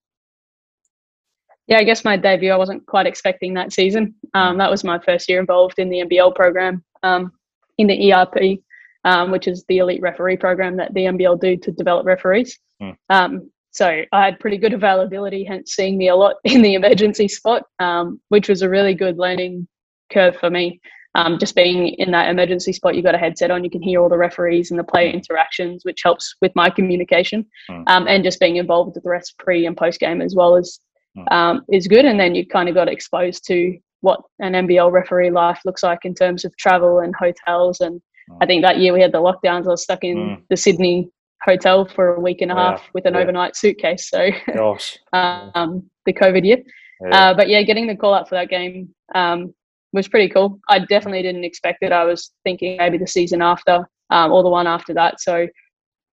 yeah, 1.69 1.77
I 1.77 1.83
guess 1.83 2.03
my 2.03 2.17
debut, 2.17 2.51
I 2.51 2.57
wasn't 2.57 2.85
quite 2.87 3.05
expecting 3.05 3.53
that 3.53 3.71
season. 3.71 4.15
Um, 4.33 4.57
that 4.57 4.71
was 4.71 4.83
my 4.83 4.97
first 4.97 5.29
year 5.29 5.39
involved 5.39 5.77
in 5.77 5.89
the 5.89 5.99
NBL 5.99 6.33
program 6.33 6.83
um, 7.03 7.31
in 7.77 7.85
the 7.85 8.11
ERP, 8.11 8.59
um, 9.05 9.31
which 9.31 9.47
is 9.47 9.65
the 9.67 9.77
elite 9.79 10.01
referee 10.01 10.37
program 10.37 10.77
that 10.77 10.93
the 10.93 11.01
NBL 11.01 11.39
do 11.39 11.57
to 11.57 11.71
develop 11.71 12.05
referees. 12.05 12.57
Mm. 12.81 13.49
so 13.71 14.01
I 14.11 14.25
had 14.25 14.39
pretty 14.39 14.57
good 14.57 14.73
availability, 14.73 15.43
hence 15.43 15.73
seeing 15.73 15.97
me 15.97 16.09
a 16.09 16.15
lot 16.15 16.35
in 16.43 16.61
the 16.61 16.75
emergency 16.75 17.27
spot, 17.27 17.63
um, 17.79 18.19
which 18.29 18.49
was 18.49 18.61
a 18.61 18.69
really 18.69 18.93
good 18.93 19.17
learning 19.17 19.67
curve 20.11 20.37
for 20.37 20.49
me. 20.49 20.79
Um, 21.15 21.39
just 21.39 21.55
being 21.55 21.87
in 21.87 22.11
that 22.11 22.29
emergency 22.29 22.71
spot, 22.71 22.93
you've 22.93 23.03
got 23.03 23.15
a 23.15 23.19
headset 23.19 23.49
on, 23.49 23.63
you 23.63 23.69
can 23.69 23.81
hear 23.81 23.99
all 23.99 24.09
the 24.09 24.17
referees 24.17 24.69
and 24.69 24.79
the 24.79 24.83
player 24.83 25.09
hmm. 25.09 25.17
interactions, 25.17 25.83
which 25.83 26.01
helps 26.03 26.35
with 26.39 26.55
my 26.55 26.69
communication, 26.69 27.47
mm. 27.69 27.83
and 27.87 28.23
just 28.23 28.39
being 28.39 28.57
involved 28.57 28.93
with 28.93 29.03
the 29.03 29.09
rest 29.09 29.35
pre 29.39 29.65
and 29.65 29.75
post 29.75 29.99
game 29.99 30.21
as 30.21 30.35
well 30.35 30.55
as 30.55 30.79
Hmm. 31.15 31.33
um, 31.33 31.65
is 31.71 31.87
good. 31.87 32.05
And 32.05 32.19
then 32.19 32.35
you 32.35 32.45
kind 32.45 32.69
of 32.69 32.75
got 32.75 32.87
exposed 32.87 33.45
to 33.47 33.77
what 34.01 34.21
an 34.39 34.53
NBL 34.53 34.91
referee 34.91 35.31
life 35.31 35.59
looks 35.65 35.83
like 35.83 35.99
in 36.03 36.13
terms 36.13 36.45
of 36.45 36.55
travel 36.57 36.99
and 36.99 37.13
hotels. 37.15 37.81
And 37.81 38.01
I 38.41 38.45
think 38.45 38.63
that 38.63 38.79
year 38.79 38.93
we 38.93 39.01
had 39.01 39.11
the 39.11 39.21
lockdowns. 39.21 39.65
I 39.65 39.69
was 39.69 39.83
stuck 39.83 40.03
in 40.03 40.17
mm. 40.17 40.41
the 40.49 40.57
Sydney 40.57 41.09
hotel 41.43 41.85
for 41.85 42.15
a 42.15 42.19
week 42.19 42.41
and 42.41 42.51
a 42.51 42.55
oh, 42.55 42.57
half 42.57 42.83
with 42.93 43.05
an 43.05 43.13
yeah. 43.13 43.21
overnight 43.21 43.55
suitcase. 43.55 44.09
So, 44.09 44.29
um, 45.13 45.89
the 46.05 46.13
COVID 46.13 46.45
year. 46.45 46.57
Yeah. 47.01 47.29
Uh, 47.29 47.33
but 47.33 47.47
yeah, 47.47 47.61
getting 47.63 47.87
the 47.87 47.95
call 47.95 48.13
out 48.13 48.27
for 48.27 48.35
that 48.35 48.49
game 48.49 48.93
um, 49.15 49.53
was 49.93 50.07
pretty 50.07 50.29
cool. 50.29 50.59
I 50.69 50.79
definitely 50.79 51.21
didn't 51.21 51.45
expect 51.45 51.81
it. 51.81 51.91
I 51.91 52.03
was 52.03 52.31
thinking 52.43 52.77
maybe 52.77 52.97
the 52.97 53.07
season 53.07 53.41
after 53.41 53.87
um, 54.09 54.31
or 54.31 54.43
the 54.43 54.49
one 54.49 54.67
after 54.67 54.93
that. 54.95 55.21
So, 55.21 55.47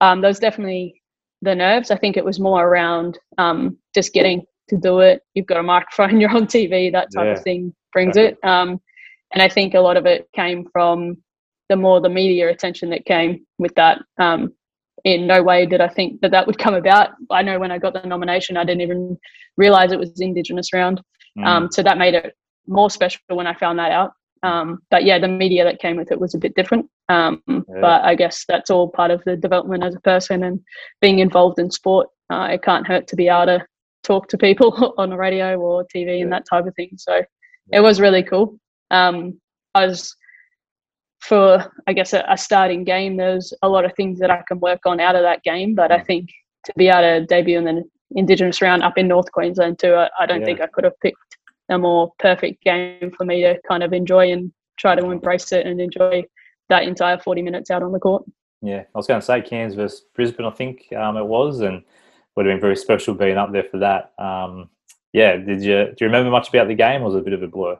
um, 0.00 0.20
those 0.20 0.38
definitely 0.38 1.00
the 1.42 1.54
nerves. 1.54 1.90
I 1.90 1.96
think 1.96 2.16
it 2.16 2.24
was 2.24 2.40
more 2.40 2.66
around 2.66 3.18
um, 3.38 3.78
just 3.94 4.12
getting 4.12 4.42
to 4.68 4.76
do 4.76 5.00
it. 5.00 5.22
You've 5.34 5.46
got 5.46 5.58
a 5.58 5.62
microphone, 5.62 6.20
you're 6.20 6.34
on 6.34 6.46
TV, 6.46 6.90
that 6.92 7.08
type 7.14 7.36
of 7.36 7.42
thing 7.42 7.74
brings 7.92 8.16
it. 8.16 8.38
Um, 8.42 8.80
and 9.32 9.42
I 9.42 9.48
think 9.48 9.74
a 9.74 9.80
lot 9.80 9.96
of 9.96 10.06
it 10.06 10.28
came 10.34 10.66
from 10.72 11.16
the 11.68 11.76
more 11.76 12.00
the 12.00 12.08
media 12.08 12.48
attention 12.50 12.90
that 12.90 13.04
came 13.04 13.46
with 13.58 13.74
that. 13.74 14.02
Um, 14.18 14.52
in 15.04 15.26
no 15.26 15.42
way 15.42 15.66
did 15.66 15.80
I 15.80 15.88
think 15.88 16.20
that 16.22 16.30
that 16.30 16.46
would 16.46 16.58
come 16.58 16.74
about. 16.74 17.10
I 17.30 17.42
know 17.42 17.58
when 17.58 17.70
I 17.70 17.78
got 17.78 17.92
the 17.92 18.02
nomination, 18.06 18.56
I 18.56 18.64
didn't 18.64 18.80
even 18.80 19.18
realize 19.56 19.92
it 19.92 19.98
was 19.98 20.18
Indigenous 20.20 20.72
round. 20.72 21.02
Mm. 21.38 21.46
Um, 21.46 21.68
so 21.70 21.82
that 21.82 21.98
made 21.98 22.14
it 22.14 22.34
more 22.66 22.88
special 22.88 23.20
when 23.28 23.46
I 23.46 23.54
found 23.54 23.78
that 23.78 23.92
out. 23.92 24.12
Um, 24.42 24.80
but 24.90 25.04
yeah, 25.04 25.18
the 25.18 25.28
media 25.28 25.64
that 25.64 25.80
came 25.80 25.96
with 25.96 26.10
it 26.10 26.20
was 26.20 26.34
a 26.34 26.38
bit 26.38 26.54
different. 26.54 26.88
Um, 27.08 27.42
yeah. 27.46 27.60
But 27.80 28.04
I 28.04 28.14
guess 28.14 28.44
that's 28.46 28.70
all 28.70 28.90
part 28.90 29.10
of 29.10 29.22
the 29.24 29.36
development 29.36 29.82
as 29.82 29.94
a 29.94 30.00
person 30.00 30.44
and 30.44 30.60
being 31.00 31.18
involved 31.18 31.58
in 31.58 31.70
sport. 31.70 32.08
Uh, 32.30 32.48
it 32.52 32.62
can't 32.62 32.86
hurt 32.86 33.06
to 33.08 33.16
be 33.16 33.28
able 33.28 33.46
to 33.46 33.66
talk 34.02 34.28
to 34.28 34.38
people 34.38 34.94
on 34.98 35.10
the 35.10 35.16
radio 35.16 35.58
or 35.58 35.86
TV 35.94 36.18
yeah. 36.18 36.22
and 36.22 36.32
that 36.32 36.46
type 36.48 36.66
of 36.66 36.74
thing. 36.74 36.90
So 36.96 37.16
yeah. 37.16 37.78
it 37.78 37.80
was 37.80 38.00
really 38.00 38.22
cool. 38.22 38.58
Um, 38.90 39.40
I 39.74 39.86
was 39.86 40.14
for 41.28 41.72
I 41.86 41.92
guess 41.92 42.12
a, 42.12 42.24
a, 42.28 42.36
starting 42.36 42.84
game. 42.84 43.16
There's 43.16 43.52
a 43.62 43.68
lot 43.68 43.84
of 43.84 43.94
things 43.94 44.18
that 44.20 44.30
I 44.30 44.42
can 44.46 44.60
work 44.60 44.80
on 44.86 45.00
out 45.00 45.16
of 45.16 45.22
that 45.22 45.42
game, 45.42 45.74
but 45.74 45.90
I 45.90 45.98
mm. 45.98 46.06
think 46.06 46.30
to 46.64 46.72
be 46.76 46.88
able 46.88 47.20
to 47.20 47.26
debut 47.26 47.58
in 47.58 47.64
the 47.64 47.84
Indigenous 48.16 48.60
round 48.62 48.82
up 48.82 48.98
in 48.98 49.08
North 49.08 49.30
Queensland 49.32 49.78
too, 49.78 49.94
I, 49.94 50.08
I 50.20 50.26
don't 50.26 50.40
yeah. 50.40 50.46
think 50.46 50.60
I 50.60 50.66
could 50.66 50.84
have 50.84 50.98
picked 51.00 51.18
a 51.70 51.78
more 51.78 52.12
perfect 52.18 52.62
game 52.62 53.10
for 53.16 53.24
me 53.24 53.42
to 53.42 53.58
kind 53.66 53.82
of 53.82 53.92
enjoy 53.92 54.32
and 54.32 54.52
try 54.78 54.94
to 54.94 55.10
embrace 55.10 55.52
it 55.52 55.66
and 55.66 55.80
enjoy 55.80 56.22
that 56.68 56.84
entire 56.84 57.18
40 57.18 57.42
minutes 57.42 57.70
out 57.70 57.82
on 57.82 57.92
the 57.92 57.98
court. 57.98 58.24
Yeah, 58.62 58.84
I 58.94 58.98
was 58.98 59.06
going 59.06 59.20
to 59.20 59.26
say 59.26 59.42
Cairns 59.42 59.74
versus 59.74 60.02
Brisbane, 60.14 60.46
I 60.46 60.50
think 60.50 60.92
um, 60.96 61.16
it 61.16 61.26
was, 61.26 61.60
and 61.60 61.82
would 62.34 62.46
have 62.46 62.54
been 62.54 62.60
very 62.60 62.76
special 62.76 63.14
being 63.14 63.36
up 63.36 63.52
there 63.52 63.64
for 63.64 63.78
that. 63.78 64.12
Um, 64.18 64.70
yeah, 65.12 65.36
did 65.36 65.62
you 65.62 65.86
do 65.86 65.96
you 66.00 66.06
remember 66.06 66.30
much 66.30 66.48
about 66.48 66.68
the 66.68 66.74
game, 66.74 67.02
or 67.02 67.06
was 67.06 67.14
it 67.14 67.18
a 67.18 67.22
bit 67.22 67.34
of 67.34 67.42
a 67.42 67.46
blur? 67.46 67.78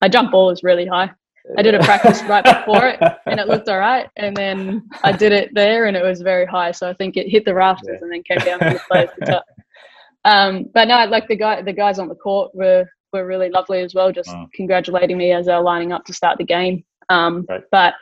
My 0.00 0.08
jump 0.08 0.32
ball 0.32 0.46
was 0.46 0.62
really 0.62 0.86
high. 0.86 1.10
I 1.56 1.62
did 1.62 1.74
a 1.74 1.80
practice 1.80 2.22
right 2.24 2.44
before 2.44 2.86
it, 2.86 3.00
and 3.26 3.40
it 3.40 3.48
looked 3.48 3.68
all 3.68 3.78
right. 3.78 4.08
And 4.16 4.36
then 4.36 4.88
I 5.02 5.12
did 5.12 5.32
it 5.32 5.54
there, 5.54 5.86
and 5.86 5.96
it 5.96 6.02
was 6.02 6.20
very 6.20 6.46
high. 6.46 6.72
So 6.72 6.88
I 6.88 6.94
think 6.94 7.16
it 7.16 7.28
hit 7.28 7.44
the 7.44 7.54
rafters 7.54 7.98
yeah. 7.98 7.98
and 8.02 8.12
then 8.12 8.22
came 8.22 8.38
down 8.38 8.58
to 8.60 8.74
the 8.74 8.82
players 8.90 9.10
to 9.18 9.26
top. 9.26 9.44
Um, 10.24 10.66
but 10.74 10.88
no, 10.88 11.04
like 11.06 11.28
the 11.28 11.36
guy, 11.36 11.62
the 11.62 11.72
guys 11.72 11.98
on 11.98 12.08
the 12.08 12.14
court 12.14 12.54
were 12.54 12.86
were 13.12 13.26
really 13.26 13.48
lovely 13.48 13.80
as 13.80 13.94
well, 13.94 14.12
just 14.12 14.28
mm. 14.28 14.46
congratulating 14.52 15.16
me 15.16 15.32
as 15.32 15.46
they 15.46 15.54
were 15.54 15.62
lining 15.62 15.92
up 15.92 16.04
to 16.04 16.12
start 16.12 16.36
the 16.36 16.44
game. 16.44 16.84
Um, 17.08 17.46
right. 17.48 17.62
But 17.70 17.94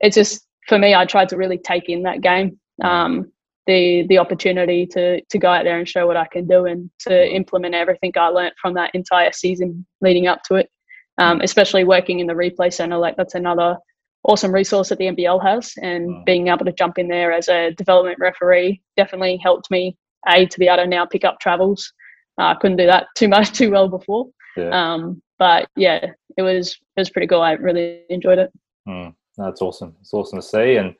it's 0.00 0.14
just 0.14 0.46
for 0.68 0.78
me, 0.78 0.94
I 0.94 1.04
tried 1.04 1.28
to 1.30 1.36
really 1.36 1.58
take 1.58 1.88
in 1.88 2.02
that 2.02 2.20
game. 2.20 2.58
Mm. 2.82 2.86
Um, 2.86 3.32
the 3.66 4.06
the 4.08 4.18
opportunity 4.18 4.86
to 4.86 5.20
to 5.20 5.38
go 5.38 5.48
out 5.48 5.64
there 5.64 5.78
and 5.78 5.88
show 5.88 6.06
what 6.06 6.16
I 6.16 6.26
can 6.26 6.46
do 6.46 6.66
and 6.66 6.88
to 7.00 7.10
mm. 7.10 7.34
implement 7.34 7.74
everything 7.74 8.12
I 8.16 8.28
learnt 8.28 8.54
from 8.60 8.74
that 8.74 8.94
entire 8.94 9.32
season 9.32 9.84
leading 10.00 10.28
up 10.28 10.42
to 10.44 10.54
it 10.56 10.70
um, 11.18 11.40
especially 11.40 11.84
working 11.84 12.20
in 12.20 12.26
the 12.26 12.34
replay 12.34 12.72
center. 12.72 12.96
Like 12.96 13.16
that's 13.16 13.34
another 13.34 13.76
awesome 14.24 14.52
resource 14.52 14.88
that 14.88 14.98
the 14.98 15.06
NBL 15.06 15.42
has, 15.42 15.74
and 15.82 16.08
wow. 16.08 16.22
being 16.26 16.48
able 16.48 16.64
to 16.64 16.72
jump 16.72 16.98
in 16.98 17.08
there 17.08 17.32
as 17.32 17.48
a 17.48 17.72
development 17.72 18.18
referee 18.20 18.82
definitely 18.96 19.36
helped 19.36 19.70
me 19.70 19.96
a 20.28 20.46
to 20.46 20.58
be 20.58 20.66
able 20.66 20.78
to 20.78 20.86
now 20.86 21.06
pick 21.06 21.24
up 21.24 21.38
travels. 21.40 21.92
Uh, 22.38 22.44
I 22.44 22.50
uh, 22.52 22.58
couldn't 22.58 22.76
do 22.76 22.86
that 22.86 23.06
too 23.14 23.28
much 23.28 23.52
too 23.58 23.70
well 23.70 23.88
before. 23.88 24.26
Yeah. 24.56 24.70
Um, 24.70 25.22
but 25.38 25.68
yeah, 25.76 26.12
it 26.36 26.42
was 26.42 26.78
it 26.96 27.00
was 27.00 27.10
pretty 27.10 27.26
cool. 27.26 27.42
I 27.42 27.52
really 27.52 28.02
enjoyed 28.10 28.38
it. 28.38 28.52
Mm, 28.88 29.14
that's 29.36 29.62
awesome. 29.62 29.96
It's 30.00 30.14
awesome 30.14 30.40
to 30.40 30.46
see 30.46 30.76
and. 30.76 30.94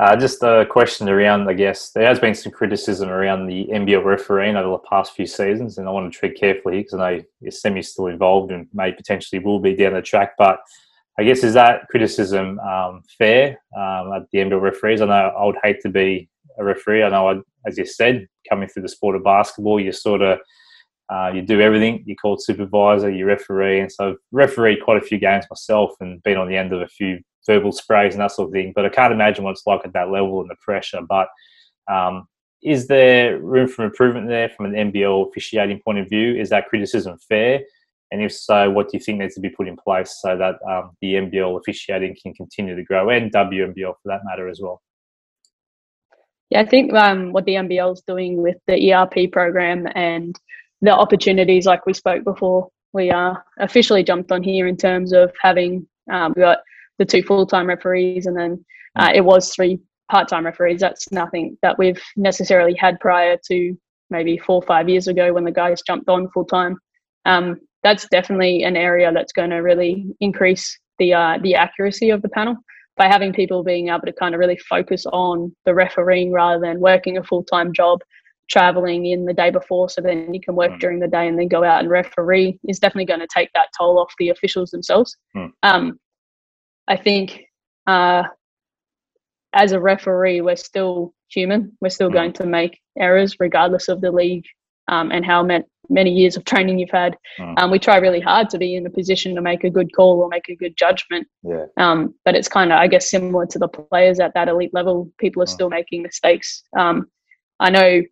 Uh, 0.00 0.14
just 0.14 0.44
a 0.44 0.64
question 0.70 1.08
around, 1.08 1.48
I 1.48 1.54
guess, 1.54 1.90
there 1.90 2.06
has 2.06 2.20
been 2.20 2.34
some 2.34 2.52
criticism 2.52 3.08
around 3.08 3.46
the 3.46 3.66
NBL 3.66 4.04
refereeing 4.04 4.54
over 4.54 4.70
the 4.70 4.88
past 4.88 5.12
few 5.12 5.26
seasons, 5.26 5.76
and 5.76 5.88
I 5.88 5.90
want 5.90 6.12
to 6.12 6.16
tread 6.16 6.36
carefully 6.36 6.78
because 6.78 6.94
I 6.94 7.16
know 7.16 7.22
your 7.40 7.50
semi's 7.50 7.90
still 7.90 8.06
involved 8.06 8.52
and 8.52 8.68
may 8.72 8.92
potentially 8.92 9.40
will 9.40 9.58
be 9.58 9.74
down 9.74 9.94
the 9.94 10.02
track. 10.02 10.34
But 10.38 10.60
I 11.18 11.24
guess, 11.24 11.42
is 11.42 11.54
that 11.54 11.88
criticism 11.90 12.60
um, 12.60 13.02
fair 13.18 13.60
um, 13.76 14.12
at 14.12 14.22
the 14.30 14.38
NBL 14.38 14.60
referees? 14.60 15.00
I 15.00 15.06
know 15.06 15.32
I 15.36 15.44
would 15.44 15.58
hate 15.64 15.80
to 15.80 15.88
be 15.88 16.28
a 16.60 16.64
referee. 16.64 17.02
I 17.02 17.08
know, 17.08 17.30
I, 17.30 17.40
as 17.66 17.76
you 17.76 17.84
said, 17.84 18.28
coming 18.48 18.68
through 18.68 18.82
the 18.82 18.88
sport 18.88 19.16
of 19.16 19.24
basketball, 19.24 19.80
you 19.80 19.90
sort 19.90 20.22
of 20.22 20.38
uh, 21.12 21.32
you 21.34 21.42
do 21.42 21.60
everything. 21.60 22.04
You're 22.06 22.16
called 22.16 22.40
supervisor, 22.40 23.10
you 23.10 23.26
referee, 23.26 23.80
and 23.80 23.90
so 23.90 24.10
I've 24.10 24.16
refereed 24.30 24.84
quite 24.84 25.02
a 25.02 25.04
few 25.04 25.18
games 25.18 25.44
myself 25.50 25.90
and 25.98 26.22
been 26.22 26.36
on 26.36 26.48
the 26.48 26.56
end 26.56 26.72
of 26.72 26.82
a 26.82 26.86
few 26.86 27.18
verbal 27.48 27.72
sprays 27.72 28.14
and 28.14 28.20
that 28.20 28.30
sort 28.30 28.48
of 28.48 28.52
thing. 28.52 28.72
But 28.76 28.86
I 28.86 28.90
can't 28.90 29.12
imagine 29.12 29.42
what 29.42 29.52
it's 29.52 29.66
like 29.66 29.80
at 29.84 29.92
that 29.94 30.10
level 30.10 30.40
and 30.40 30.48
the 30.48 30.54
pressure. 30.60 31.00
But 31.08 31.28
um, 31.90 32.28
is 32.62 32.86
there 32.86 33.40
room 33.40 33.66
for 33.66 33.84
improvement 33.84 34.28
there 34.28 34.50
from 34.50 34.66
an 34.66 34.92
NBL 34.92 35.28
officiating 35.28 35.80
point 35.84 35.98
of 35.98 36.08
view? 36.08 36.36
Is 36.36 36.50
that 36.50 36.68
criticism 36.68 37.18
fair? 37.28 37.62
And 38.10 38.22
if 38.22 38.32
so, 38.32 38.70
what 38.70 38.90
do 38.90 38.96
you 38.96 39.02
think 39.02 39.18
needs 39.18 39.34
to 39.34 39.40
be 39.40 39.50
put 39.50 39.68
in 39.68 39.76
place 39.76 40.18
so 40.20 40.36
that 40.36 40.56
um, 40.70 40.92
the 41.00 41.14
NBL 41.14 41.58
officiating 41.58 42.16
can 42.22 42.32
continue 42.34 42.76
to 42.76 42.84
grow 42.84 43.10
and 43.10 43.32
WNBL 43.32 43.94
for 44.02 44.06
that 44.06 44.20
matter 44.24 44.48
as 44.48 44.60
well? 44.62 44.80
Yeah, 46.50 46.60
I 46.60 46.66
think 46.66 46.94
um, 46.94 47.32
what 47.32 47.44
the 47.44 47.54
NBL 47.54 47.92
is 47.92 48.02
doing 48.06 48.42
with 48.42 48.56
the 48.66 48.92
ERP 48.92 49.30
program 49.30 49.86
and 49.94 50.38
the 50.80 50.92
opportunities, 50.92 51.66
like 51.66 51.84
we 51.84 51.92
spoke 51.92 52.24
before, 52.24 52.68
we 52.94 53.10
uh, 53.10 53.34
officially 53.58 54.02
jumped 54.02 54.32
on 54.32 54.42
here 54.42 54.66
in 54.66 54.76
terms 54.76 55.12
of 55.12 55.30
having 55.42 55.86
um, 56.10 56.32
got 56.32 56.58
the 56.98 57.04
two 57.04 57.22
full 57.22 57.46
time 57.46 57.66
referees, 57.66 58.26
and 58.26 58.36
then 58.36 58.64
uh, 58.96 59.10
it 59.14 59.24
was 59.24 59.54
three 59.54 59.78
part 60.10 60.28
time 60.28 60.44
referees. 60.44 60.80
That's 60.80 61.10
nothing 61.12 61.56
that 61.62 61.78
we've 61.78 62.02
necessarily 62.16 62.74
had 62.74 62.98
prior 63.00 63.36
to 63.48 63.76
maybe 64.10 64.38
four 64.38 64.56
or 64.56 64.66
five 64.66 64.88
years 64.88 65.06
ago 65.06 65.32
when 65.32 65.44
the 65.44 65.52
guys 65.52 65.82
jumped 65.86 66.08
on 66.08 66.30
full 66.30 66.44
time. 66.44 66.76
Um, 67.24 67.60
that's 67.82 68.08
definitely 68.08 68.64
an 68.64 68.76
area 68.76 69.12
that's 69.12 69.32
going 69.32 69.50
to 69.50 69.56
really 69.56 70.06
increase 70.20 70.78
the 70.98 71.14
uh, 71.14 71.38
the 71.42 71.54
accuracy 71.54 72.10
of 72.10 72.22
the 72.22 72.28
panel 72.30 72.56
by 72.96 73.06
having 73.06 73.32
people 73.32 73.62
being 73.62 73.88
able 73.88 74.00
to 74.00 74.12
kind 74.12 74.34
of 74.34 74.40
really 74.40 74.58
focus 74.68 75.06
on 75.06 75.54
the 75.64 75.74
refereeing 75.74 76.32
rather 76.32 76.60
than 76.60 76.80
working 76.80 77.16
a 77.16 77.22
full 77.22 77.44
time 77.44 77.72
job, 77.72 78.00
traveling 78.50 79.06
in 79.06 79.24
the 79.24 79.32
day 79.32 79.50
before, 79.50 79.88
so 79.88 80.00
then 80.00 80.34
you 80.34 80.40
can 80.40 80.56
work 80.56 80.72
mm. 80.72 80.80
during 80.80 80.98
the 80.98 81.06
day 81.06 81.28
and 81.28 81.38
then 81.38 81.48
go 81.48 81.62
out 81.62 81.80
and 81.80 81.88
referee 81.88 82.58
is 82.68 82.80
definitely 82.80 83.06
going 83.06 83.20
to 83.20 83.28
take 83.32 83.50
that 83.54 83.68
toll 83.78 83.98
off 83.98 84.12
the 84.18 84.30
officials 84.30 84.70
themselves. 84.70 85.16
Mm. 85.36 85.50
Um, 85.62 86.00
I 86.88 86.96
think 86.96 87.44
uh, 87.86 88.24
as 89.52 89.72
a 89.72 89.80
referee, 89.80 90.40
we're 90.40 90.56
still 90.56 91.14
human. 91.28 91.76
We're 91.80 91.90
still 91.90 92.10
mm. 92.10 92.14
going 92.14 92.32
to 92.34 92.46
make 92.46 92.80
errors 92.98 93.36
regardless 93.38 93.88
of 93.88 94.00
the 94.00 94.10
league 94.10 94.44
um, 94.88 95.12
and 95.12 95.24
how 95.24 95.46
many 95.88 96.10
years 96.10 96.36
of 96.36 96.44
training 96.44 96.78
you've 96.78 96.90
had. 96.90 97.16
Mm. 97.38 97.58
Um, 97.58 97.70
we 97.70 97.78
try 97.78 97.98
really 97.98 98.20
hard 98.20 98.48
to 98.50 98.58
be 98.58 98.74
in 98.74 98.86
a 98.86 98.90
position 98.90 99.34
to 99.34 99.42
make 99.42 99.64
a 99.64 99.70
good 99.70 99.94
call 99.94 100.20
or 100.20 100.28
make 100.28 100.48
a 100.48 100.56
good 100.56 100.76
judgment. 100.76 101.28
Yeah. 101.42 101.66
Um, 101.76 102.14
but 102.24 102.34
it's 102.34 102.48
kind 102.48 102.72
of, 102.72 102.78
I 102.78 102.86
guess, 102.86 103.10
similar 103.10 103.46
to 103.46 103.58
the 103.58 103.68
players 103.68 104.18
at 104.18 104.32
that 104.34 104.48
elite 104.48 104.72
level. 104.72 105.10
People 105.18 105.42
are 105.42 105.46
mm. 105.46 105.50
still 105.50 105.68
making 105.68 106.02
mistakes. 106.02 106.62
Um, 106.78 107.06
I 107.60 107.70
know 107.70 108.02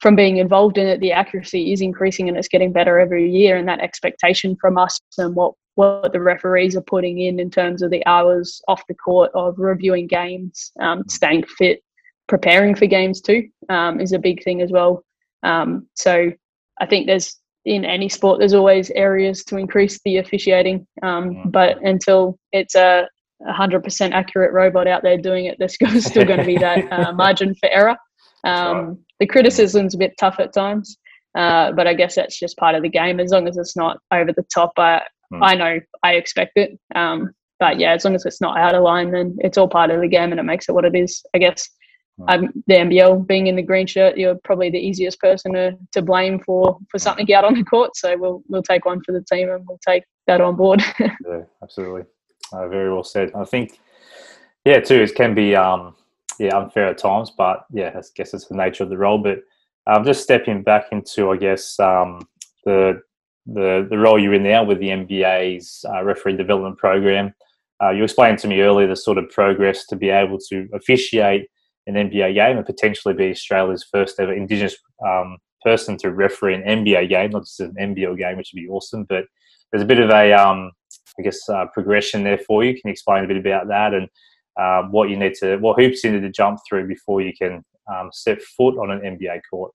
from 0.00 0.16
being 0.16 0.38
involved 0.38 0.78
in 0.78 0.86
it, 0.86 1.00
the 1.00 1.12
accuracy 1.12 1.72
is 1.72 1.80
increasing 1.80 2.28
and 2.28 2.36
it's 2.36 2.48
getting 2.48 2.72
better 2.72 2.98
every 2.98 3.30
year. 3.30 3.56
And 3.56 3.68
that 3.68 3.80
expectation 3.80 4.56
from 4.60 4.78
us 4.78 4.98
and 5.18 5.34
what 5.34 5.54
what 5.80 6.12
the 6.12 6.20
referees 6.20 6.76
are 6.76 6.82
putting 6.82 7.20
in 7.20 7.40
in 7.40 7.50
terms 7.50 7.80
of 7.80 7.90
the 7.90 8.04
hours 8.04 8.60
off 8.68 8.86
the 8.86 8.94
court 8.94 9.30
of 9.34 9.58
reviewing 9.58 10.06
games, 10.06 10.72
um, 10.78 11.02
staying 11.08 11.42
fit, 11.56 11.82
preparing 12.28 12.74
for 12.74 12.86
games 12.86 13.22
too 13.22 13.48
um, 13.70 13.98
is 13.98 14.12
a 14.12 14.18
big 14.18 14.44
thing 14.44 14.60
as 14.60 14.70
well. 14.70 15.02
Um, 15.42 15.86
so 15.94 16.30
I 16.82 16.86
think 16.86 17.06
there's 17.06 17.36
in 17.64 17.86
any 17.86 18.10
sport 18.10 18.38
there's 18.38 18.52
always 18.52 18.90
areas 18.90 19.42
to 19.44 19.56
increase 19.56 19.98
the 20.04 20.18
officiating, 20.18 20.86
um, 21.02 21.30
mm. 21.30 21.52
but 21.52 21.82
until 21.82 22.38
it's 22.52 22.74
a 22.74 23.08
100% 23.42 24.12
accurate 24.12 24.52
robot 24.52 24.86
out 24.86 25.02
there 25.02 25.16
doing 25.16 25.46
it, 25.46 25.56
there's 25.58 25.74
still 26.04 26.26
going 26.26 26.40
to 26.40 26.44
be 26.44 26.58
that 26.58 26.92
uh, 26.92 27.12
margin 27.24 27.54
for 27.54 27.70
error. 27.70 27.96
Um, 28.44 28.76
right. 28.76 28.96
The 29.20 29.26
criticism's 29.26 29.94
a 29.94 29.98
bit 29.98 30.12
tough 30.20 30.36
at 30.40 30.52
times. 30.52 30.98
Uh, 31.34 31.70
but 31.72 31.86
I 31.86 31.94
guess 31.94 32.16
that's 32.16 32.38
just 32.38 32.56
part 32.56 32.74
of 32.74 32.82
the 32.82 32.88
game. 32.88 33.20
As 33.20 33.30
long 33.30 33.46
as 33.46 33.56
it's 33.56 33.76
not 33.76 33.98
over 34.12 34.32
the 34.32 34.44
top, 34.52 34.72
I, 34.76 35.02
Mm. 35.32 35.40
I 35.42 35.54
know 35.54 35.80
I 36.02 36.14
expect 36.14 36.52
it. 36.56 36.78
Um, 36.94 37.32
but 37.58 37.78
yeah, 37.78 37.92
as 37.92 38.04
long 38.04 38.14
as 38.14 38.24
it's 38.24 38.40
not 38.40 38.58
out 38.58 38.74
of 38.74 38.82
line, 38.82 39.10
then 39.10 39.36
it's 39.40 39.58
all 39.58 39.68
part 39.68 39.90
of 39.90 40.00
the 40.00 40.08
game 40.08 40.30
and 40.30 40.40
it 40.40 40.44
makes 40.44 40.68
it 40.68 40.72
what 40.72 40.84
it 40.84 40.96
is. 40.96 41.22
I 41.34 41.38
guess 41.38 41.68
um, 42.28 42.52
the 42.66 42.74
NBL 42.74 43.26
being 43.26 43.46
in 43.46 43.56
the 43.56 43.62
green 43.62 43.86
shirt, 43.86 44.16
you're 44.16 44.36
probably 44.44 44.70
the 44.70 44.78
easiest 44.78 45.18
person 45.20 45.52
to, 45.54 45.76
to 45.92 46.02
blame 46.02 46.40
for, 46.40 46.78
for 46.90 46.98
something 46.98 47.32
out 47.32 47.44
on 47.44 47.54
the 47.54 47.64
court. 47.64 47.96
So 47.96 48.16
we'll 48.16 48.42
we'll 48.48 48.62
take 48.62 48.84
one 48.84 49.02
for 49.04 49.12
the 49.12 49.22
team 49.22 49.50
and 49.50 49.64
we'll 49.66 49.80
take 49.86 50.04
that 50.26 50.40
on 50.40 50.56
board. 50.56 50.82
yeah, 51.00 51.42
absolutely. 51.62 52.02
Uh, 52.52 52.68
very 52.68 52.92
well 52.92 53.04
said. 53.04 53.30
I 53.34 53.44
think, 53.44 53.78
yeah, 54.64 54.80
too, 54.80 55.00
it 55.00 55.14
can 55.14 55.34
be 55.34 55.54
um, 55.54 55.94
yeah 56.38 56.56
unfair 56.56 56.88
at 56.88 56.98
times, 56.98 57.30
but 57.36 57.64
yeah, 57.72 57.92
I 57.94 58.02
guess 58.14 58.34
it's 58.34 58.46
the 58.46 58.56
nature 58.56 58.84
of 58.84 58.90
the 58.90 58.98
role. 58.98 59.18
But 59.18 59.42
um, 59.86 60.04
just 60.04 60.22
stepping 60.22 60.62
back 60.62 60.86
into, 60.92 61.30
I 61.30 61.36
guess, 61.36 61.78
um, 61.78 62.28
the 62.64 63.02
the, 63.46 63.86
the 63.88 63.98
role 63.98 64.18
you're 64.18 64.34
in 64.34 64.42
now 64.42 64.64
with 64.64 64.78
the 64.78 64.88
NBA's 64.88 65.84
uh, 65.88 66.02
referee 66.04 66.36
development 66.36 66.78
program. 66.78 67.34
Uh, 67.82 67.90
you 67.90 68.04
explained 68.04 68.38
to 68.38 68.48
me 68.48 68.60
earlier 68.60 68.86
the 68.86 68.96
sort 68.96 69.18
of 69.18 69.28
progress 69.30 69.86
to 69.86 69.96
be 69.96 70.10
able 70.10 70.38
to 70.50 70.68
officiate 70.74 71.48
an 71.86 71.94
NBA 71.94 72.34
game 72.34 72.58
and 72.58 72.66
potentially 72.66 73.14
be 73.14 73.30
Australia's 73.30 73.86
first 73.90 74.20
ever 74.20 74.32
Indigenous 74.32 74.76
um, 75.06 75.38
person 75.62 75.96
to 75.98 76.10
referee 76.10 76.54
an 76.54 76.62
NBA 76.62 77.08
game, 77.08 77.30
not 77.30 77.42
just 77.42 77.60
an 77.60 77.74
NBL 77.80 78.18
game, 78.18 78.36
which 78.36 78.50
would 78.52 78.60
be 78.60 78.68
awesome. 78.68 79.04
But 79.04 79.24
there's 79.72 79.82
a 79.82 79.86
bit 79.86 79.98
of 79.98 80.10
a, 80.10 80.32
um, 80.32 80.70
I 81.18 81.22
guess, 81.22 81.48
uh, 81.48 81.66
progression 81.72 82.22
there 82.22 82.38
for 82.38 82.64
you. 82.64 82.72
Can 82.72 82.82
you 82.84 82.92
explain 82.92 83.24
a 83.24 83.28
bit 83.28 83.36
about 83.38 83.68
that? 83.68 83.94
And 83.94 84.08
um, 84.60 84.92
what 84.92 85.08
you 85.08 85.16
need 85.16 85.34
to, 85.40 85.56
what 85.56 85.80
hoops 85.80 86.04
you 86.04 86.12
need 86.12 86.22
to 86.22 86.30
jump 86.30 86.60
through 86.68 86.86
before 86.86 87.22
you 87.22 87.32
can 87.36 87.64
um, 87.92 88.10
step 88.12 88.40
foot 88.42 88.78
on 88.78 88.90
an 88.90 89.00
NBA 89.00 89.40
court? 89.48 89.72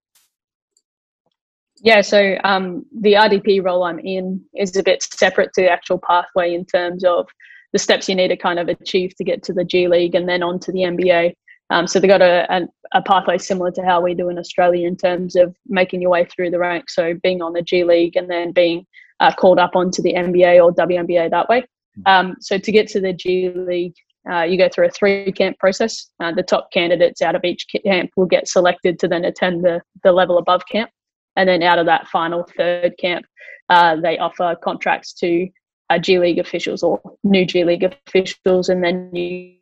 Yeah, 1.81 2.01
so 2.01 2.37
um, 2.43 2.85
the 2.97 3.13
RDP 3.13 3.63
role 3.63 3.83
I'm 3.83 3.99
in 3.99 4.43
is 4.55 4.75
a 4.77 4.83
bit 4.83 5.03
separate 5.03 5.53
to 5.53 5.61
the 5.61 5.69
actual 5.69 5.99
pathway 5.99 6.53
in 6.53 6.65
terms 6.65 7.03
of 7.03 7.27
the 7.73 7.79
steps 7.79 8.07
you 8.07 8.15
need 8.15 8.29
to 8.29 8.37
kind 8.37 8.59
of 8.59 8.69
achieve 8.69 9.15
to 9.17 9.23
get 9.23 9.43
to 9.43 9.53
the 9.53 9.65
G 9.65 9.87
League 9.87 10.15
and 10.15 10.29
then 10.29 10.41
on 10.41 10.59
to 10.61 10.71
the 10.71 10.79
NBA. 10.79 11.33
Um, 11.69 11.87
so 11.87 11.99
they've 11.99 12.09
got 12.09 12.21
a, 12.21 12.45
a, 12.55 12.67
a, 12.93 13.01
pathway 13.01 13.37
similar 13.37 13.71
to 13.71 13.83
how 13.83 13.99
we 13.99 14.13
do 14.13 14.29
in 14.29 14.37
Australia 14.37 14.87
in 14.87 14.95
terms 14.95 15.35
of 15.35 15.55
making 15.67 16.01
your 16.01 16.11
way 16.11 16.25
through 16.25 16.51
the 16.51 16.59
ranks. 16.59 16.95
So 16.95 17.15
being 17.23 17.41
on 17.41 17.53
the 17.53 17.63
G 17.63 17.83
League 17.83 18.15
and 18.15 18.29
then 18.29 18.51
being 18.51 18.85
uh, 19.19 19.33
called 19.33 19.59
up 19.59 19.75
onto 19.75 20.01
the 20.01 20.13
NBA 20.13 20.63
or 20.63 20.73
WNBA 20.73 21.31
that 21.31 21.49
way. 21.49 21.65
Hmm. 21.95 22.01
Um, 22.05 22.35
so 22.39 22.57
to 22.57 22.71
get 22.71 22.87
to 22.89 23.01
the 23.01 23.13
G 23.13 23.49
League, 23.49 23.95
uh, 24.31 24.43
you 24.43 24.57
go 24.57 24.69
through 24.69 24.87
a 24.87 24.91
three 24.91 25.31
camp 25.31 25.57
process. 25.59 26.11
Uh, 26.19 26.31
the 26.31 26.43
top 26.43 26.71
candidates 26.71 27.21
out 27.21 27.35
of 27.35 27.43
each 27.43 27.65
camp 27.83 28.11
will 28.15 28.25
get 28.25 28.47
selected 28.47 28.99
to 28.99 29.07
then 29.07 29.25
attend 29.25 29.63
the, 29.63 29.81
the 30.03 30.11
level 30.11 30.37
above 30.37 30.61
camp. 30.71 30.89
And 31.35 31.49
then 31.49 31.63
out 31.63 31.79
of 31.79 31.85
that 31.85 32.07
final 32.07 32.47
third 32.57 32.93
camp, 32.97 33.25
uh, 33.69 33.95
they 33.97 34.17
offer 34.17 34.55
contracts 34.63 35.13
to 35.13 35.47
uh, 35.89 35.99
G 35.99 36.19
League 36.19 36.39
officials 36.39 36.83
or 36.83 37.01
new 37.23 37.45
G 37.45 37.63
League 37.63 37.83
officials. 37.83 38.69
And 38.69 38.83
then 38.83 39.13
you 39.13 39.55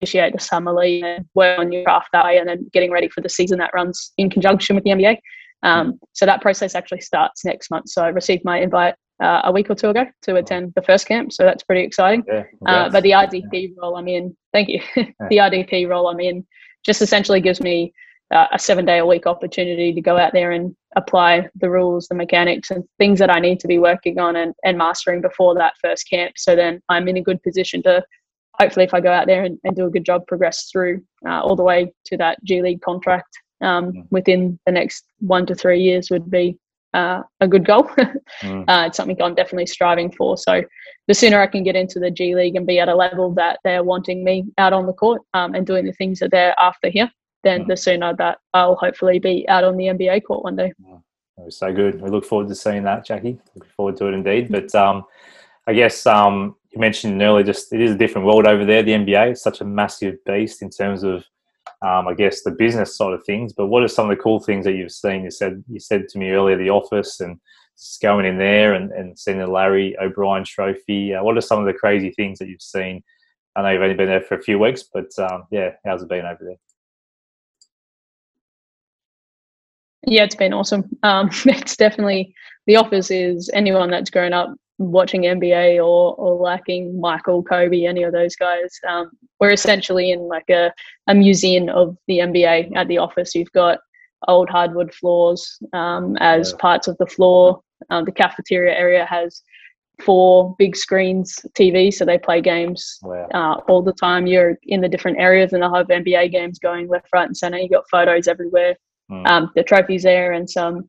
initiate 0.00 0.32
the 0.32 0.38
summer 0.38 0.72
league 0.72 1.04
and 1.04 1.26
work 1.34 1.58
on 1.58 1.72
your 1.72 1.84
craft 1.84 2.08
that 2.12 2.24
way 2.24 2.38
and 2.38 2.48
then 2.48 2.68
getting 2.72 2.90
ready 2.90 3.08
for 3.08 3.20
the 3.20 3.28
season 3.28 3.58
that 3.58 3.70
runs 3.74 4.12
in 4.16 4.30
conjunction 4.30 4.76
with 4.76 4.84
the 4.84 4.90
NBA. 4.90 5.18
Um, 5.62 5.98
so 6.12 6.26
that 6.26 6.40
process 6.40 6.74
actually 6.74 7.00
starts 7.00 7.44
next 7.44 7.70
month. 7.70 7.88
So 7.88 8.04
I 8.04 8.08
received 8.08 8.44
my 8.44 8.60
invite 8.60 8.94
uh, 9.22 9.42
a 9.44 9.52
week 9.52 9.70
or 9.70 9.74
two 9.74 9.88
ago 9.88 10.04
to 10.22 10.36
attend 10.36 10.72
the 10.76 10.82
first 10.82 11.08
camp. 11.08 11.32
So 11.32 11.44
that's 11.44 11.64
pretty 11.64 11.82
exciting. 11.82 12.22
Yeah, 12.28 12.44
uh, 12.66 12.90
but 12.90 13.02
the 13.02 13.12
RDP 13.12 13.74
role 13.80 13.96
I'm 13.96 14.08
in, 14.08 14.36
thank 14.52 14.68
you. 14.68 14.80
the 14.94 15.38
RDP 15.38 15.88
role 15.88 16.08
I'm 16.08 16.20
in 16.20 16.46
just 16.84 17.02
essentially 17.02 17.40
gives 17.40 17.60
me 17.60 17.92
uh, 18.32 18.46
a 18.52 18.58
seven 18.58 18.84
day 18.84 18.98
a 18.98 19.06
week 19.06 19.26
opportunity 19.26 19.92
to 19.92 20.00
go 20.00 20.16
out 20.16 20.32
there 20.32 20.52
and 20.52 20.74
apply 20.96 21.48
the 21.56 21.70
rules, 21.70 22.08
the 22.08 22.14
mechanics, 22.14 22.70
and 22.70 22.84
things 22.98 23.18
that 23.18 23.30
I 23.30 23.38
need 23.38 23.60
to 23.60 23.68
be 23.68 23.78
working 23.78 24.18
on 24.18 24.36
and, 24.36 24.54
and 24.64 24.78
mastering 24.78 25.20
before 25.20 25.54
that 25.54 25.74
first 25.80 26.08
camp. 26.08 26.32
So 26.36 26.56
then 26.56 26.80
I'm 26.88 27.06
in 27.08 27.18
a 27.18 27.22
good 27.22 27.42
position 27.42 27.82
to 27.84 28.02
hopefully, 28.58 28.84
if 28.84 28.94
I 28.94 29.00
go 29.00 29.12
out 29.12 29.26
there 29.26 29.44
and, 29.44 29.58
and 29.64 29.76
do 29.76 29.86
a 29.86 29.90
good 29.90 30.04
job, 30.04 30.26
progress 30.26 30.68
through 30.72 31.02
uh, 31.26 31.40
all 31.40 31.56
the 31.56 31.62
way 31.62 31.92
to 32.06 32.16
that 32.16 32.42
G 32.44 32.62
League 32.62 32.80
contract 32.80 33.38
um, 33.60 33.92
mm. 33.92 34.06
within 34.10 34.58
the 34.66 34.72
next 34.72 35.04
one 35.18 35.46
to 35.46 35.54
three 35.54 35.80
years 35.80 36.10
would 36.10 36.30
be 36.30 36.58
uh, 36.94 37.22
a 37.40 37.48
good 37.48 37.66
goal. 37.66 37.84
mm. 38.42 38.64
uh, 38.68 38.86
it's 38.86 38.96
something 38.96 39.20
I'm 39.20 39.34
definitely 39.34 39.66
striving 39.66 40.10
for. 40.10 40.36
So 40.36 40.62
the 41.08 41.14
sooner 41.14 41.40
I 41.40 41.46
can 41.46 41.62
get 41.62 41.76
into 41.76 42.00
the 42.00 42.10
G 42.10 42.34
League 42.34 42.56
and 42.56 42.66
be 42.66 42.80
at 42.80 42.88
a 42.88 42.94
level 42.94 43.32
that 43.34 43.60
they're 43.64 43.84
wanting 43.84 44.24
me 44.24 44.44
out 44.58 44.72
on 44.72 44.86
the 44.86 44.92
court 44.92 45.22
um, 45.34 45.54
and 45.54 45.66
doing 45.66 45.84
the 45.84 45.92
things 45.92 46.18
that 46.20 46.30
they're 46.30 46.54
after 46.60 46.88
here, 46.88 47.10
then 47.42 47.64
mm. 47.64 47.68
the 47.68 47.76
sooner 47.76 48.14
that 48.16 48.38
I'll 48.54 48.76
hopefully 48.76 49.18
be 49.18 49.48
out 49.48 49.64
on 49.64 49.76
the 49.76 49.86
NBA 49.86 50.24
court 50.24 50.44
one 50.44 50.56
day. 50.56 50.72
Mm. 50.82 51.52
so 51.52 51.72
good. 51.72 52.00
We 52.00 52.10
look 52.10 52.24
forward 52.24 52.48
to 52.48 52.54
seeing 52.54 52.82
that, 52.84 53.04
Jackie. 53.04 53.38
Looking 53.54 53.72
forward 53.76 53.96
to 53.98 54.06
it 54.06 54.14
indeed. 54.14 54.50
But 54.50 54.74
um, 54.74 55.04
I 55.66 55.74
guess 55.74 56.06
um, 56.06 56.56
you 56.72 56.80
mentioned 56.80 57.20
earlier, 57.20 57.44
just 57.44 57.72
it 57.72 57.80
is 57.80 57.92
a 57.92 57.98
different 57.98 58.26
world 58.26 58.46
over 58.46 58.64
there. 58.64 58.82
The 58.82 58.92
NBA 58.92 59.32
is 59.32 59.42
such 59.42 59.60
a 59.60 59.64
massive 59.64 60.16
beast 60.24 60.62
in 60.62 60.70
terms 60.70 61.02
of 61.02 61.24
um, 61.82 62.08
I 62.08 62.14
guess 62.14 62.42
the 62.42 62.52
business 62.52 62.96
side 62.96 63.12
of 63.12 63.24
things. 63.24 63.52
But 63.52 63.66
what 63.66 63.82
are 63.82 63.88
some 63.88 64.10
of 64.10 64.16
the 64.16 64.22
cool 64.22 64.40
things 64.40 64.64
that 64.64 64.74
you've 64.74 64.92
seen? 64.92 65.24
You 65.24 65.30
said 65.30 65.62
you 65.68 65.80
said 65.80 66.08
to 66.08 66.18
me 66.18 66.30
earlier 66.30 66.56
the 66.56 66.70
office 66.70 67.20
and 67.20 67.38
just 67.76 68.00
going 68.00 68.24
in 68.24 68.38
there 68.38 68.74
and, 68.74 68.90
and 68.92 69.18
seeing 69.18 69.38
the 69.38 69.46
Larry 69.46 69.96
O'Brien 69.98 70.44
Trophy. 70.44 71.14
Uh, 71.14 71.22
what 71.22 71.36
are 71.36 71.42
some 71.42 71.60
of 71.60 71.66
the 71.66 71.74
crazy 71.74 72.10
things 72.10 72.38
that 72.38 72.48
you've 72.48 72.62
seen? 72.62 73.02
I 73.54 73.62
know 73.62 73.70
you've 73.70 73.82
only 73.82 73.94
been 73.94 74.08
there 74.08 74.20
for 74.20 74.36
a 74.36 74.42
few 74.42 74.58
weeks, 74.58 74.84
but 74.92 75.10
um, 75.18 75.44
yeah, 75.50 75.72
how's 75.84 76.02
it 76.02 76.08
been 76.08 76.26
over 76.26 76.42
there? 76.42 76.56
Yeah, 80.06 80.22
it's 80.22 80.34
been 80.34 80.52
awesome. 80.52 80.88
Um, 81.02 81.30
it's 81.44 81.76
definitely 81.76 82.34
the 82.66 82.76
office 82.76 83.10
is 83.10 83.50
anyone 83.52 83.90
that's 83.90 84.10
grown 84.10 84.32
up 84.32 84.54
watching 84.78 85.22
NBA 85.22 85.76
or 85.76 86.14
or 86.14 86.34
lacking 86.34 87.00
Michael, 87.00 87.42
Kobe, 87.42 87.84
any 87.84 88.02
of 88.02 88.12
those 88.12 88.36
guys. 88.36 88.78
Um, 88.88 89.10
we're 89.40 89.50
essentially 89.50 90.12
in 90.12 90.20
like 90.20 90.48
a, 90.50 90.72
a 91.06 91.14
museum 91.14 91.68
of 91.68 91.96
the 92.06 92.18
NBA 92.18 92.76
at 92.76 92.88
the 92.88 92.98
office. 92.98 93.34
You've 93.34 93.52
got 93.52 93.78
old 94.28 94.48
hardwood 94.48 94.94
floors 94.94 95.58
um, 95.72 96.16
as 96.18 96.52
yeah. 96.52 96.56
parts 96.58 96.88
of 96.88 96.96
the 96.98 97.06
floor. 97.06 97.60
Um, 97.90 98.04
the 98.04 98.12
cafeteria 98.12 98.74
area 98.74 99.04
has 99.04 99.42
four 100.02 100.54
big 100.58 100.76
screens 100.76 101.38
TV, 101.54 101.92
so 101.92 102.04
they 102.04 102.18
play 102.18 102.40
games 102.40 102.98
wow. 103.02 103.28
uh, 103.34 103.60
all 103.68 103.82
the 103.82 103.92
time. 103.92 104.26
You're 104.26 104.58
in 104.64 104.80
the 104.80 104.88
different 104.88 105.18
areas, 105.18 105.52
and 105.52 105.62
they'll 105.62 105.74
have 105.74 105.88
NBA 105.88 106.32
games 106.32 106.58
going 106.58 106.88
left, 106.88 107.08
right, 107.12 107.26
and 107.26 107.36
center. 107.36 107.58
You 107.58 107.68
got 107.68 107.88
photos 107.90 108.28
everywhere. 108.28 108.76
Mm. 109.10 109.26
Um, 109.26 109.50
the 109.54 109.62
trophies 109.62 110.02
there, 110.02 110.32
and 110.32 110.48
some 110.48 110.88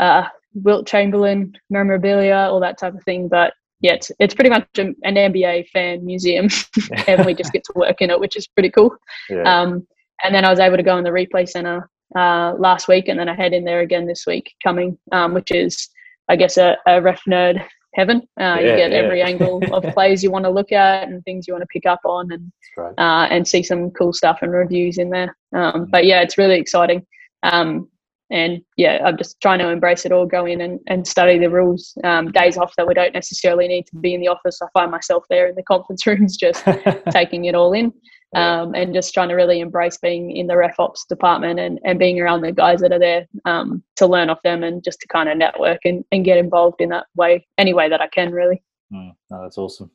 uh, 0.00 0.24
Wilt 0.54 0.86
Chamberlain 0.86 1.52
memorabilia, 1.70 2.48
all 2.50 2.60
that 2.60 2.78
type 2.78 2.94
of 2.94 3.04
thing. 3.04 3.28
But 3.28 3.52
yeah, 3.80 3.94
it's, 3.94 4.10
it's 4.18 4.34
pretty 4.34 4.50
much 4.50 4.66
an 4.78 4.94
NBA 5.04 5.68
fan 5.68 6.04
museum, 6.04 6.48
and 7.06 7.24
we 7.24 7.34
just 7.34 7.52
get 7.52 7.64
to 7.64 7.72
work 7.76 8.00
in 8.00 8.10
it, 8.10 8.20
which 8.20 8.36
is 8.36 8.46
pretty 8.46 8.70
cool. 8.70 8.96
Yeah. 9.28 9.42
Um, 9.42 9.86
and 10.24 10.34
then 10.34 10.44
I 10.44 10.50
was 10.50 10.58
able 10.58 10.76
to 10.76 10.82
go 10.82 10.96
in 10.96 11.04
the 11.04 11.10
replay 11.10 11.48
center 11.48 11.88
uh, 12.16 12.54
last 12.58 12.88
week, 12.88 13.08
and 13.08 13.18
then 13.18 13.28
I 13.28 13.34
head 13.34 13.52
in 13.52 13.64
there 13.64 13.80
again 13.80 14.06
this 14.06 14.24
week 14.26 14.52
coming, 14.62 14.98
um, 15.12 15.34
which 15.34 15.50
is, 15.50 15.88
I 16.28 16.36
guess, 16.36 16.56
a, 16.56 16.76
a 16.86 17.00
ref 17.00 17.22
nerd 17.28 17.64
heaven. 17.94 18.22
Uh, 18.40 18.56
yeah, 18.56 18.60
you 18.60 18.76
get 18.76 18.90
yeah. 18.90 18.98
every 18.98 19.22
angle 19.22 19.62
of 19.72 19.82
plays 19.94 20.22
you 20.22 20.30
want 20.30 20.44
to 20.44 20.50
look 20.50 20.72
at 20.72 21.08
and 21.08 21.22
things 21.24 21.46
you 21.46 21.54
want 21.54 21.62
to 21.62 21.68
pick 21.72 21.86
up 21.86 22.00
on, 22.04 22.32
and 22.32 22.52
uh, 22.98 23.28
and 23.30 23.46
see 23.46 23.62
some 23.62 23.90
cool 23.90 24.12
stuff 24.12 24.38
and 24.42 24.52
reviews 24.52 24.98
in 24.98 25.10
there. 25.10 25.36
Um, 25.54 25.86
but 25.90 26.04
yeah, 26.04 26.22
it's 26.22 26.38
really 26.38 26.58
exciting. 26.58 27.06
Um, 27.42 27.88
and 28.30 28.60
yeah, 28.76 29.00
I'm 29.04 29.16
just 29.16 29.40
trying 29.40 29.58
to 29.60 29.70
embrace 29.70 30.04
it 30.04 30.12
all, 30.12 30.26
go 30.26 30.44
in 30.44 30.60
and, 30.60 30.80
and 30.86 31.06
study 31.06 31.38
the 31.38 31.48
rules. 31.48 31.96
Um, 32.04 32.30
days 32.30 32.58
off 32.58 32.74
that 32.76 32.86
we 32.86 32.92
don't 32.92 33.14
necessarily 33.14 33.68
need 33.68 33.86
to 33.86 33.96
be 33.96 34.12
in 34.12 34.20
the 34.20 34.28
office, 34.28 34.60
I 34.60 34.66
find 34.74 34.90
myself 34.90 35.24
there 35.30 35.46
in 35.46 35.54
the 35.54 35.62
conference 35.68 36.06
rooms 36.06 36.36
just 36.36 36.64
taking 37.10 37.46
it 37.46 37.54
all 37.54 37.72
in 37.72 37.92
um, 38.34 38.74
and 38.74 38.92
just 38.92 39.14
trying 39.14 39.30
to 39.30 39.34
really 39.34 39.60
embrace 39.60 39.96
being 39.96 40.36
in 40.36 40.46
the 40.46 40.56
ref 40.56 40.78
ops 40.78 41.06
department 41.06 41.58
and, 41.58 41.80
and 41.84 41.98
being 41.98 42.20
around 42.20 42.42
the 42.42 42.52
guys 42.52 42.80
that 42.80 42.92
are 42.92 42.98
there 42.98 43.26
um, 43.46 43.82
to 43.96 44.06
learn 44.06 44.28
off 44.28 44.42
them 44.42 44.62
and 44.62 44.84
just 44.84 45.00
to 45.00 45.08
kind 45.08 45.28
of 45.28 45.38
network 45.38 45.80
and, 45.84 46.04
and 46.12 46.24
get 46.24 46.36
involved 46.36 46.80
in 46.80 46.90
that 46.90 47.06
way, 47.16 47.46
any 47.56 47.72
way 47.72 47.88
that 47.88 48.02
I 48.02 48.08
can, 48.08 48.30
really. 48.30 48.62
Mm, 48.92 49.14
no, 49.30 49.42
that's 49.42 49.58
awesome. 49.58 49.90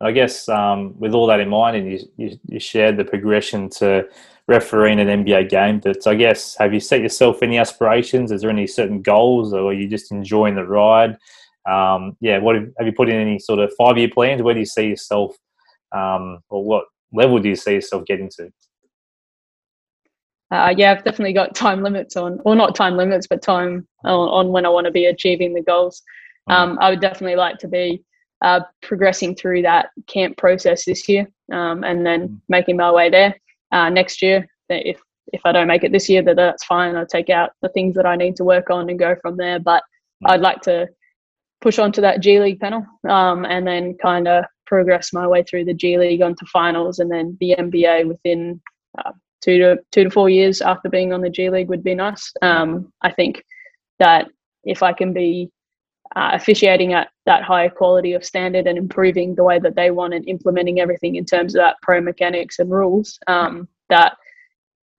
I 0.00 0.12
guess 0.12 0.48
um, 0.48 0.98
with 0.98 1.14
all 1.14 1.26
that 1.28 1.40
in 1.40 1.48
mind, 1.48 1.76
and 1.76 1.90
you, 1.90 1.98
you, 2.16 2.38
you 2.46 2.60
shared 2.60 2.96
the 2.96 3.04
progression 3.04 3.68
to 3.70 4.06
refereeing 4.46 5.00
an 5.00 5.24
NBA 5.24 5.48
game. 5.48 5.80
But 5.80 6.06
I 6.06 6.14
guess 6.14 6.56
have 6.58 6.74
you 6.74 6.80
set 6.80 7.00
yourself 7.00 7.42
any 7.42 7.58
aspirations? 7.58 8.30
Is 8.30 8.42
there 8.42 8.50
any 8.50 8.66
certain 8.66 9.02
goals, 9.02 9.52
or 9.52 9.70
are 9.70 9.72
you 9.72 9.88
just 9.88 10.12
enjoying 10.12 10.54
the 10.54 10.64
ride? 10.64 11.16
Um, 11.68 12.16
yeah, 12.20 12.38
what 12.38 12.56
have, 12.56 12.68
have, 12.78 12.86
you 12.86 12.92
put 12.92 13.08
in 13.08 13.16
any 13.16 13.38
sort 13.38 13.58
of 13.58 13.72
five 13.78 13.96
year 13.96 14.08
plans? 14.12 14.42
Where 14.42 14.54
do 14.54 14.60
you 14.60 14.66
see 14.66 14.88
yourself, 14.88 15.36
um, 15.92 16.40
or 16.50 16.64
what 16.64 16.84
level 17.12 17.38
do 17.38 17.48
you 17.48 17.56
see 17.56 17.74
yourself 17.74 18.04
getting 18.04 18.30
to? 18.36 18.50
Uh, 20.50 20.74
yeah, 20.76 20.92
I've 20.92 21.04
definitely 21.04 21.32
got 21.32 21.54
time 21.54 21.82
limits 21.82 22.16
on, 22.16 22.38
or 22.44 22.54
not 22.54 22.74
time 22.74 22.96
limits, 22.96 23.26
but 23.26 23.42
time 23.42 23.88
on, 24.04 24.28
on 24.28 24.48
when 24.52 24.66
I 24.66 24.68
want 24.68 24.84
to 24.84 24.90
be 24.90 25.06
achieving 25.06 25.54
the 25.54 25.62
goals. 25.62 26.02
Mm. 26.48 26.54
Um, 26.54 26.78
I 26.80 26.90
would 26.90 27.00
definitely 27.00 27.36
like 27.36 27.58
to 27.58 27.68
be 27.68 28.04
uh, 28.42 28.60
progressing 28.82 29.34
through 29.34 29.62
that 29.62 29.88
camp 30.06 30.36
process 30.36 30.84
this 30.84 31.08
year 31.08 31.26
um, 31.50 31.82
and 31.82 32.04
then 32.04 32.28
mm. 32.28 32.40
making 32.48 32.76
my 32.76 32.92
way 32.92 33.08
there 33.08 33.34
uh, 33.74 33.90
next 33.90 34.22
year. 34.22 34.46
If 34.70 35.00
if 35.32 35.40
I 35.44 35.52
don't 35.52 35.66
make 35.66 35.84
it 35.84 35.92
this 35.92 36.08
year, 36.08 36.22
then 36.22 36.36
that's 36.36 36.64
fine. 36.64 36.96
I'll 36.96 37.06
take 37.06 37.30
out 37.30 37.50
the 37.60 37.68
things 37.70 37.94
that 37.96 38.06
I 38.06 38.16
need 38.16 38.36
to 38.36 38.44
work 38.44 38.70
on 38.70 38.88
and 38.88 38.98
go 38.98 39.16
from 39.20 39.36
there. 39.36 39.58
But 39.58 39.82
mm. 40.22 40.30
I'd 40.30 40.40
like 40.40 40.60
to 40.62 40.88
push 41.60 41.78
on 41.78 41.92
to 41.92 42.00
that 42.02 42.20
G 42.20 42.40
League 42.40 42.60
panel 42.60 42.86
um, 43.08 43.44
and 43.44 43.66
then 43.66 43.96
kind 44.00 44.28
of 44.28 44.44
progress 44.66 45.12
my 45.12 45.26
way 45.26 45.42
through 45.42 45.64
the 45.64 45.74
G 45.74 45.98
League 45.98 46.22
onto 46.22 46.46
finals 46.46 46.98
and 46.98 47.10
then 47.10 47.36
the 47.40 47.56
NBA 47.58 48.06
within 48.06 48.60
uh, 48.98 49.12
two 49.42 49.58
to 49.58 49.78
two 49.92 50.04
to 50.04 50.10
four 50.10 50.30
years 50.30 50.60
after 50.60 50.88
being 50.88 51.12
on 51.12 51.20
the 51.20 51.30
G 51.30 51.50
League 51.50 51.68
would 51.68 51.84
be 51.84 51.94
nice. 51.94 52.32
Um, 52.42 52.92
I 53.02 53.10
think 53.10 53.42
that 53.98 54.28
if 54.64 54.82
I 54.82 54.92
can 54.92 55.12
be 55.12 55.50
uh, 56.16 56.30
officiating 56.32 56.92
at 56.92 57.08
that 57.26 57.42
higher 57.42 57.70
quality 57.70 58.12
of 58.12 58.24
standard 58.24 58.66
and 58.66 58.78
improving 58.78 59.34
the 59.34 59.44
way 59.44 59.58
that 59.58 59.74
they 59.74 59.90
want 59.90 60.14
and 60.14 60.28
implementing 60.28 60.80
everything 60.80 61.16
in 61.16 61.24
terms 61.24 61.54
of 61.54 61.60
that 61.60 61.76
pro 61.82 62.00
mechanics 62.00 62.58
and 62.58 62.70
rules 62.70 63.18
um, 63.26 63.68
that 63.90 64.16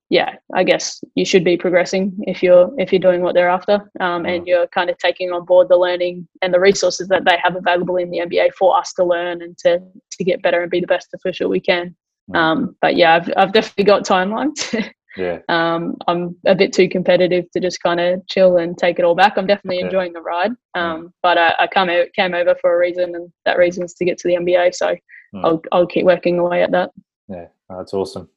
yeah 0.09 0.35
i 0.53 0.63
guess 0.63 1.03
you 1.15 1.25
should 1.25 1.43
be 1.43 1.57
progressing 1.57 2.15
if 2.27 2.43
you're 2.43 2.71
if 2.77 2.91
you're 2.91 2.99
doing 2.99 3.21
what 3.21 3.33
they're 3.33 3.49
after 3.49 3.91
um, 4.01 4.25
and 4.25 4.45
you're 4.45 4.67
kind 4.67 4.89
of 4.89 4.97
taking 4.99 5.31
on 5.31 5.43
board 5.45 5.67
the 5.67 5.77
learning 5.77 6.27
and 6.41 6.53
the 6.53 6.59
resources 6.59 7.07
that 7.07 7.25
they 7.25 7.37
have 7.43 7.55
available 7.55 7.97
in 7.97 8.09
the 8.11 8.19
nba 8.19 8.51
for 8.53 8.77
us 8.77 8.93
to 8.93 9.03
learn 9.03 9.41
and 9.41 9.57
to 9.57 9.79
to 10.11 10.23
get 10.23 10.41
better 10.43 10.61
and 10.61 10.69
be 10.69 10.79
the 10.79 10.87
best 10.87 11.09
official 11.13 11.49
we 11.49 11.59
can. 11.59 11.95
Um, 12.33 12.75
but 12.81 12.95
yeah 12.95 13.15
I've, 13.15 13.31
I've 13.37 13.53
definitely 13.53 13.83
got 13.83 14.03
timelines 14.03 14.91
Yeah. 15.17 15.39
Um, 15.49 15.95
I'm 16.07 16.35
a 16.45 16.55
bit 16.55 16.73
too 16.73 16.89
competitive 16.89 17.49
to 17.51 17.59
just 17.59 17.81
kind 17.81 17.99
of 17.99 18.25
chill 18.27 18.57
and 18.57 18.77
take 18.77 18.99
it 18.99 19.05
all 19.05 19.15
back. 19.15 19.37
I'm 19.37 19.47
definitely 19.47 19.79
enjoying 19.79 20.13
the 20.13 20.21
ride, 20.21 20.51
um, 20.75 21.13
but 21.23 21.37
I, 21.37 21.53
I 21.59 21.67
came, 21.67 21.89
out, 21.89 22.07
came 22.13 22.33
over 22.33 22.55
for 22.59 22.75
a 22.75 22.77
reason, 22.77 23.15
and 23.15 23.31
that 23.45 23.57
reason 23.57 23.83
is 23.83 23.93
to 23.95 24.05
get 24.05 24.17
to 24.19 24.27
the 24.27 24.35
NBA. 24.35 24.75
So 24.75 24.95
mm. 25.33 25.45
I'll 25.45 25.61
I'll 25.71 25.87
keep 25.87 26.05
working 26.05 26.39
away 26.39 26.63
at 26.63 26.71
that. 26.71 26.91
Yeah, 27.27 27.47
that's 27.69 27.93
awesome. 27.93 28.29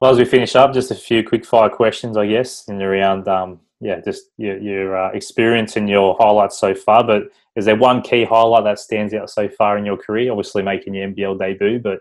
Well, 0.00 0.10
as 0.10 0.18
we 0.18 0.24
finish 0.24 0.56
up, 0.56 0.74
just 0.74 0.90
a 0.90 0.96
few 0.96 1.22
quick 1.22 1.44
fire 1.46 1.70
questions, 1.70 2.16
I 2.16 2.26
guess, 2.26 2.68
in 2.68 2.82
around 2.82 3.28
um, 3.28 3.60
yeah, 3.80 4.00
just 4.00 4.24
your, 4.36 4.58
your 4.58 4.96
uh, 4.96 5.10
experience 5.10 5.76
and 5.76 5.88
your 5.88 6.16
highlights 6.18 6.58
so 6.58 6.74
far. 6.74 7.04
But 7.04 7.24
is 7.56 7.64
there 7.64 7.76
one 7.76 8.00
key 8.00 8.24
highlight 8.24 8.64
that 8.64 8.78
stands 8.78 9.12
out 9.12 9.28
so 9.28 9.48
far 9.48 9.76
in 9.76 9.84
your 9.84 9.96
career? 9.96 10.30
Obviously, 10.30 10.62
making 10.62 10.94
your 10.94 11.08
NBL 11.08 11.38
debut, 11.38 11.80
but 11.80 11.98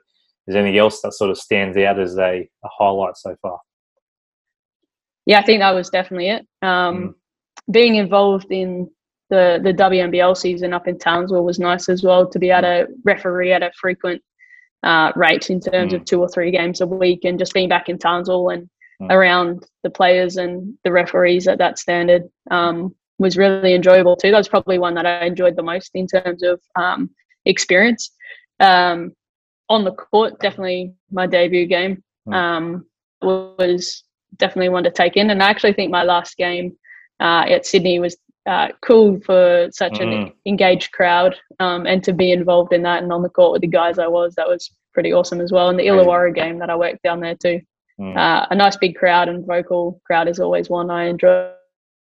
is 0.47 0.53
there 0.53 0.61
anything 0.61 0.79
else 0.79 1.01
that 1.01 1.13
sort 1.13 1.31
of 1.31 1.37
stands 1.37 1.77
out 1.77 1.99
as 1.99 2.17
a, 2.17 2.47
a 2.63 2.67
highlight 2.67 3.17
so 3.17 3.35
far? 3.41 3.59
Yeah, 5.25 5.39
I 5.39 5.43
think 5.43 5.59
that 5.59 5.71
was 5.71 5.89
definitely 5.89 6.29
it. 6.29 6.47
Um, 6.61 6.97
mm. 6.97 7.13
Being 7.71 7.95
involved 7.95 8.47
in 8.49 8.89
the 9.29 9.59
the 9.63 9.73
WNBL 9.73 10.35
season 10.35 10.73
up 10.73 10.87
in 10.87 10.99
Townsville 10.99 11.43
was 11.43 11.59
nice 11.59 11.89
as 11.89 12.03
well 12.03 12.29
to 12.29 12.39
be 12.39 12.49
able 12.49 12.63
to 12.63 12.87
referee 13.03 13.53
at 13.53 13.63
a 13.63 13.71
frequent 13.79 14.21
uh, 14.83 15.11
rate 15.15 15.49
in 15.49 15.59
terms 15.59 15.93
mm. 15.93 15.97
of 15.97 16.05
two 16.05 16.19
or 16.19 16.27
three 16.27 16.51
games 16.51 16.81
a 16.81 16.87
week, 16.87 17.23
and 17.23 17.39
just 17.39 17.53
being 17.53 17.69
back 17.69 17.87
in 17.87 17.97
Townsville 17.97 18.49
and 18.49 18.69
mm. 19.01 19.11
around 19.11 19.65
the 19.83 19.89
players 19.89 20.37
and 20.37 20.73
the 20.83 20.91
referees 20.91 21.47
at 21.47 21.59
that 21.59 21.79
standard 21.79 22.23
um, 22.49 22.93
was 23.19 23.37
really 23.37 23.73
enjoyable 23.73 24.15
too. 24.15 24.31
That 24.31 24.37
was 24.37 24.49
probably 24.49 24.79
one 24.79 24.95
that 24.95 25.05
I 25.05 25.25
enjoyed 25.25 25.55
the 25.55 25.63
most 25.63 25.91
in 25.93 26.07
terms 26.07 26.43
of 26.43 26.59
um, 26.75 27.09
experience. 27.45 28.11
Um, 28.59 29.13
on 29.69 29.85
the 29.85 29.93
court, 29.93 30.39
definitely 30.41 30.93
my 31.11 31.27
debut 31.27 31.65
game 31.65 32.03
mm. 32.27 32.33
um, 32.33 32.85
was 33.21 34.03
definitely 34.37 34.69
one 34.69 34.83
to 34.83 34.91
take 34.91 35.17
in. 35.17 35.29
And 35.29 35.41
I 35.41 35.49
actually 35.49 35.73
think 35.73 35.91
my 35.91 36.03
last 36.03 36.37
game 36.37 36.75
uh, 37.19 37.45
at 37.47 37.65
Sydney 37.65 37.99
was 37.99 38.17
uh, 38.45 38.69
cool 38.81 39.19
for 39.21 39.69
such 39.71 39.93
mm. 39.93 40.01
an 40.01 40.33
engaged 40.45 40.91
crowd 40.91 41.35
um, 41.59 41.85
and 41.85 42.03
to 42.03 42.13
be 42.13 42.31
involved 42.31 42.73
in 42.73 42.81
that 42.83 43.03
and 43.03 43.13
on 43.13 43.21
the 43.21 43.29
court 43.29 43.53
with 43.53 43.61
the 43.61 43.67
guys 43.67 43.99
I 43.99 44.07
was. 44.07 44.35
That 44.35 44.47
was 44.47 44.71
pretty 44.93 45.13
awesome 45.13 45.41
as 45.41 45.51
well. 45.51 45.69
And 45.69 45.79
the 45.79 45.87
Illawarra 45.87 46.33
game 46.33 46.59
that 46.59 46.69
I 46.69 46.75
worked 46.75 47.03
down 47.03 47.19
there 47.19 47.35
too. 47.35 47.61
Mm. 47.99 48.17
Uh, 48.17 48.47
a 48.49 48.55
nice 48.55 48.77
big 48.77 48.95
crowd 48.95 49.29
and 49.29 49.45
vocal 49.45 50.01
crowd 50.05 50.27
is 50.27 50.39
always 50.39 50.69
one 50.69 50.89
I 50.89 51.05
enjoy 51.05 51.51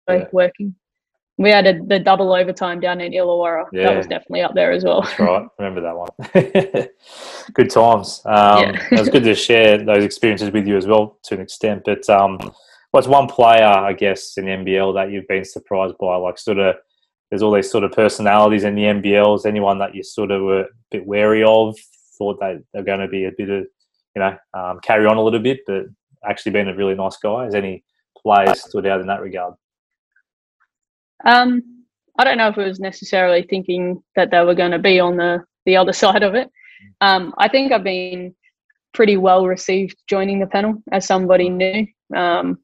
yeah. 0.09 0.27
working. 0.33 0.75
We 1.37 1.51
had 1.51 1.67
a, 1.67 1.83
the 1.83 1.99
double 1.99 2.33
overtime 2.33 2.79
down 2.79 3.01
in 3.01 3.13
Illawarra. 3.13 3.65
Yeah. 3.73 3.89
That 3.89 3.97
was 3.97 4.07
definitely 4.07 4.43
up 4.43 4.55
there 4.55 4.71
as 4.71 4.85
well. 4.85 5.03
That's 5.03 5.19
right. 5.19 5.47
Remember 5.59 5.81
that 5.81 5.97
one. 5.97 6.89
good 7.55 7.71
times. 7.71 8.23
Um, 8.25 8.63
yeah. 8.63 8.89
it 8.93 9.01
was 9.01 9.09
good 9.09 9.25
to 9.25 9.35
share 9.35 9.85
those 9.85 10.05
experiences 10.05 10.53
with 10.53 10.67
you 10.67 10.77
as 10.77 10.87
well 10.87 11.19
to 11.25 11.35
an 11.35 11.41
extent. 11.41 11.83
But 11.85 12.09
um, 12.09 12.39
what's 12.93 13.09
one 13.09 13.27
player, 13.27 13.67
I 13.67 13.93
guess, 13.95 14.37
in 14.37 14.45
the 14.45 14.53
NBL 14.53 14.95
that 14.95 15.11
you've 15.11 15.27
been 15.27 15.45
surprised 15.45 15.97
by? 15.99 16.15
Like, 16.17 16.39
sort 16.39 16.59
of, 16.59 16.77
there's 17.31 17.43
all 17.43 17.53
these 17.53 17.71
sort 17.71 17.83
of 17.83 17.91
personalities 17.91 18.63
in 18.63 18.77
the 18.77 18.85
NBLs. 18.85 19.45
Anyone 19.45 19.79
that 19.81 19.95
you 19.95 20.05
sort 20.05 20.31
of 20.31 20.43
were 20.43 20.61
a 20.61 20.69
bit 20.93 21.05
wary 21.05 21.43
of, 21.43 21.77
thought 22.17 22.39
that 22.39 22.63
they're 22.73 22.85
going 22.85 23.01
to 23.01 23.09
be 23.09 23.25
a 23.25 23.33
bit 23.37 23.51
of, 23.51 23.67
you 24.15 24.23
know, 24.23 24.37
um, 24.55 24.79
carry 24.85 25.07
on 25.07 25.17
a 25.17 25.23
little 25.23 25.41
bit, 25.41 25.61
but 25.67 25.87
actually 26.25 26.53
being 26.53 26.69
a 26.69 26.77
really 26.77 26.95
nice 26.95 27.17
guy? 27.17 27.45
Has 27.45 27.55
any 27.55 27.83
players 28.17 28.63
stood 28.63 28.87
out 28.87 29.01
in 29.01 29.07
that 29.09 29.21
regard? 29.21 29.55
Um, 31.25 31.63
I 32.19 32.25
don't 32.25 32.39
know 32.39 32.49
if 32.49 32.59
it 32.59 32.67
was 32.67 32.81
necessarily 32.81 33.43
thinking 33.43 34.03
that 34.15 34.31
they 34.31 34.43
were 34.43 34.55
going 34.55 34.71
to 34.71 34.79
be 34.79 35.01
on 35.01 35.17
the 35.17 35.45
the 35.67 35.77
other 35.77 35.93
side 36.05 36.23
of 36.23 36.35
it. 36.35 36.51
Um, 37.01 37.35
I 37.39 37.49
think 37.49 37.73
I've 37.73 37.85
been 37.85 38.35
pretty 38.93 39.17
well 39.17 39.47
received 39.47 39.97
joining 40.09 40.39
the 40.39 40.47
panel 40.47 40.83
as 40.93 41.07
somebody 41.07 41.49
new. 41.49 41.87
Um, 42.15 42.59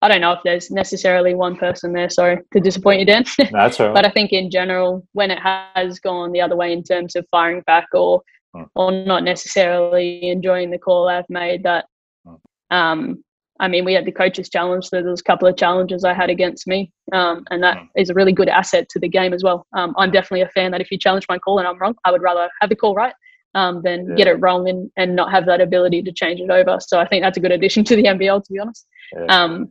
I 0.00 0.08
don't 0.08 0.20
know 0.20 0.32
if 0.32 0.40
there's 0.44 0.70
necessarily 0.70 1.34
one 1.34 1.56
person 1.56 1.92
there, 1.92 2.10
sorry 2.10 2.38
to 2.52 2.60
disappoint 2.60 3.00
you, 3.00 3.06
Dan. 3.06 3.24
That's 3.52 3.78
right. 3.80 3.94
but 3.94 4.04
I 4.04 4.10
think 4.10 4.32
in 4.32 4.50
general, 4.50 5.06
when 5.12 5.30
it 5.30 5.38
has 5.38 6.00
gone 6.00 6.32
the 6.32 6.40
other 6.40 6.56
way 6.56 6.72
in 6.72 6.82
terms 6.82 7.14
of 7.14 7.24
firing 7.30 7.62
back 7.66 7.86
or 7.94 8.22
hmm. 8.52 8.64
or 8.74 8.90
not 8.90 9.22
necessarily 9.22 10.28
enjoying 10.28 10.70
the 10.70 10.78
call 10.78 11.08
I've 11.08 11.28
made, 11.28 11.62
that 11.62 11.86
hmm. 12.26 12.34
um, 12.70 13.24
I 13.60 13.68
mean, 13.68 13.84
we 13.84 13.92
had 13.92 14.06
the 14.06 14.12
coaches 14.12 14.48
challenge, 14.48 14.86
so 14.86 15.00
there 15.00 15.10
was 15.10 15.20
a 15.20 15.24
couple 15.24 15.46
of 15.46 15.56
challenges 15.56 16.04
I 16.04 16.14
had 16.14 16.30
against 16.30 16.66
me, 16.66 16.90
um, 17.12 17.44
and 17.50 17.62
that 17.62 17.76
mm. 17.78 18.10
a 18.10 18.14
really 18.14 18.32
good 18.32 18.48
asset 18.48 18.88
to 18.90 18.98
the 18.98 19.08
game 19.08 19.32
as 19.32 19.44
well. 19.44 19.66
Um, 19.76 19.94
I'm 19.98 20.10
definitely 20.10 20.42
a 20.42 20.48
fan 20.48 20.72
that 20.72 20.80
if 20.80 20.90
you 20.90 20.98
challenge 20.98 21.26
my 21.28 21.38
call 21.38 21.58
and 21.58 21.68
I'm 21.68 21.78
wrong, 21.78 21.94
I 22.04 22.10
would 22.10 22.22
rather 22.22 22.48
have 22.60 22.70
the 22.70 22.76
call 22.76 22.94
right 22.94 23.14
um, 23.54 23.82
than 23.82 24.08
yeah. 24.08 24.14
get 24.14 24.26
it 24.26 24.34
wrong 24.34 24.68
and, 24.68 24.90
and 24.96 25.14
not 25.14 25.30
have 25.30 25.46
that 25.46 25.60
ability 25.60 26.02
to 26.02 26.12
change 26.12 26.40
it 26.40 26.50
over. 26.50 26.78
So 26.80 26.98
I 26.98 27.06
think 27.06 27.22
that's 27.22 27.36
a 27.36 27.40
good 27.40 27.52
addition 27.52 27.84
to 27.84 27.96
the 27.96 28.04
NBL, 28.04 28.44
to 28.44 28.52
be 28.52 28.58
honest. 28.58 28.86
Yeah. 29.14 29.26
Um, 29.26 29.70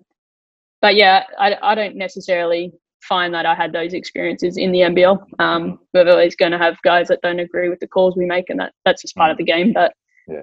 but 0.81 0.95
yeah, 0.95 1.23
I, 1.39 1.55
I 1.61 1.75
don't 1.75 1.95
necessarily 1.95 2.71
find 3.03 3.33
that 3.33 3.45
I 3.45 3.55
had 3.55 3.73
those 3.73 3.93
experiences 3.93 4.57
in 4.57 4.71
the 4.71 4.79
NBL. 4.79 5.23
Um, 5.39 5.79
we're 5.93 6.09
always 6.09 6.35
going 6.35 6.51
to 6.51 6.57
have 6.57 6.81
guys 6.83 7.07
that 7.07 7.21
don't 7.21 7.39
agree 7.39 7.69
with 7.69 7.79
the 7.79 7.87
calls 7.87 8.15
we 8.15 8.25
make, 8.25 8.49
and 8.49 8.59
that 8.59 8.73
that's 8.85 9.01
just 9.01 9.15
part 9.15 9.29
mm. 9.29 9.31
of 9.33 9.37
the 9.37 9.43
game. 9.43 9.73
But 9.73 9.93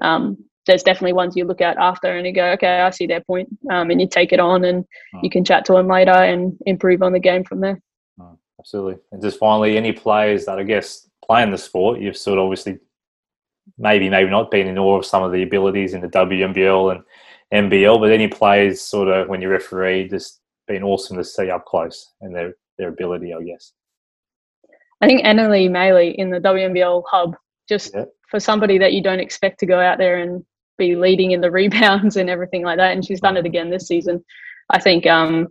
um, 0.02 0.36
there's 0.68 0.84
definitely 0.84 1.14
ones 1.14 1.34
you 1.34 1.44
look 1.44 1.60
at 1.60 1.76
after 1.78 2.16
and 2.16 2.24
you 2.24 2.32
go, 2.32 2.50
okay, 2.52 2.80
I 2.80 2.90
see 2.90 3.06
their 3.06 3.22
point, 3.22 3.48
um, 3.70 3.90
and 3.90 4.00
you 4.00 4.06
take 4.06 4.32
it 4.32 4.38
on, 4.38 4.64
and 4.64 4.84
oh. 5.14 5.20
you 5.22 5.30
can 5.30 5.44
chat 5.44 5.64
to 5.64 5.72
them 5.72 5.88
later 5.88 6.12
and 6.12 6.56
improve 6.66 7.02
on 7.02 7.12
the 7.12 7.18
game 7.18 7.42
from 7.42 7.60
there. 7.60 7.80
Oh, 8.20 8.38
absolutely. 8.60 8.96
And 9.10 9.20
just 9.20 9.40
finally, 9.40 9.76
any 9.76 9.92
players 9.92 10.44
that 10.44 10.58
I 10.58 10.62
guess 10.62 11.08
playing 11.24 11.50
the 11.50 11.58
sport, 11.58 12.00
you've 12.00 12.16
sort 12.16 12.38
of 12.38 12.44
obviously 12.44 12.78
maybe 13.76 14.08
maybe 14.08 14.30
not 14.30 14.50
been 14.50 14.68
in 14.68 14.78
awe 14.78 14.98
of 14.98 15.04
some 15.04 15.22
of 15.22 15.32
the 15.32 15.42
abilities 15.42 15.94
in 15.94 16.00
the 16.00 16.08
WNBL 16.08 16.94
and 17.50 17.70
NBL, 17.70 17.98
but 17.98 18.12
any 18.12 18.28
players 18.28 18.80
sort 18.80 19.08
of 19.08 19.28
when 19.28 19.42
you 19.42 19.48
referee, 19.48 20.08
just 20.08 20.40
been 20.66 20.82
awesome 20.82 21.16
to 21.16 21.24
see 21.24 21.50
up 21.50 21.64
close 21.64 22.12
and 22.20 22.34
their 22.34 22.54
their 22.78 22.88
ability, 22.88 23.34
I 23.34 23.42
guess. 23.42 23.72
I 25.00 25.06
think 25.06 25.24
Anneli 25.24 25.68
Maley 25.68 26.14
in 26.14 26.30
the 26.30 26.40
WNBL 26.40 27.02
hub, 27.08 27.36
just 27.68 27.94
yeah. 27.94 28.04
for 28.28 28.40
somebody 28.40 28.78
that 28.78 28.92
you 28.92 29.02
don't 29.02 29.20
expect 29.20 29.60
to 29.60 29.66
go 29.66 29.80
out 29.80 29.98
there 29.98 30.18
and 30.18 30.44
be 30.78 30.96
leading 30.96 31.32
in 31.32 31.40
the 31.40 31.50
rebounds 31.60 32.16
and 32.16 32.30
everything 32.30 32.62
like 32.62 32.78
that. 32.78 32.92
And 32.92 33.04
she's 33.04 33.20
done 33.20 33.36
it 33.36 33.46
again 33.46 33.70
this 33.70 33.86
season. 33.86 34.24
I 34.70 34.80
think 34.80 35.06
um, 35.06 35.48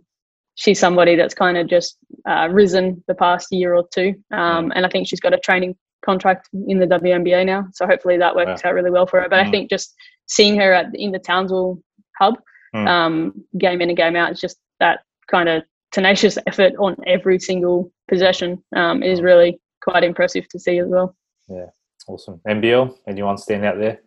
she's 0.54 0.78
somebody 0.78 1.16
that's 1.16 1.34
kind 1.34 1.56
of 1.56 1.68
just 1.68 1.98
uh, 2.28 2.48
risen 2.50 3.02
the 3.06 3.14
past 3.14 3.48
year 3.50 3.74
or 3.74 3.86
two. 3.92 4.14
Um, 4.32 4.72
and 4.74 4.84
I 4.84 4.88
think 4.88 5.06
she's 5.06 5.20
got 5.20 5.34
a 5.34 5.38
training 5.38 5.76
contract 6.04 6.48
in 6.66 6.78
the 6.78 6.86
WNBA 6.86 7.46
now. 7.46 7.66
So 7.72 7.86
hopefully 7.86 8.16
that 8.18 8.34
works 8.34 8.64
out 8.64 8.74
really 8.74 8.90
well 8.90 9.06
for 9.06 9.20
her. 9.20 9.28
But 9.28 9.44
mm. 9.44 9.48
I 9.48 9.50
think 9.50 9.70
just 9.70 9.94
seeing 10.26 10.56
her 10.58 10.72
at, 10.72 10.86
in 10.94 11.12
the 11.12 11.18
Townsville 11.18 11.80
hub, 12.18 12.34
mm. 12.74 12.86
um, 12.86 13.44
game 13.58 13.80
in 13.80 13.90
and 13.90 13.96
game 13.96 14.16
out, 14.16 14.32
is 14.32 14.40
just 14.40 14.58
that 14.80 15.00
kind 15.30 15.48
of 15.48 15.62
tenacious 15.92 16.38
effort 16.46 16.74
on 16.78 16.96
every 17.06 17.38
single 17.38 17.92
possession 18.08 18.62
um, 18.76 19.02
is 19.02 19.20
really 19.20 19.60
quite 19.82 20.04
impressive 20.04 20.48
to 20.48 20.58
see 20.58 20.78
as 20.78 20.88
well. 20.88 21.14
Yeah, 21.48 21.66
awesome. 22.06 22.40
NBL, 22.46 22.96
anyone 23.06 23.38
stand 23.38 23.64
out 23.64 23.78
there? 23.78 24.00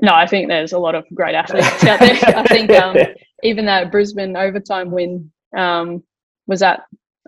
No, 0.00 0.12
I 0.14 0.26
think 0.26 0.48
there's 0.48 0.72
a 0.72 0.78
lot 0.78 0.94
of 0.94 1.04
great 1.14 1.34
athletes 1.34 1.84
out 1.84 1.98
there. 1.98 2.36
I 2.36 2.44
think 2.44 2.70
um, 2.70 2.96
even 3.42 3.66
that 3.66 3.90
Brisbane 3.90 4.36
overtime 4.36 4.90
win 4.90 5.30
um, 5.56 6.02
was 6.46 6.62
at 6.62 6.82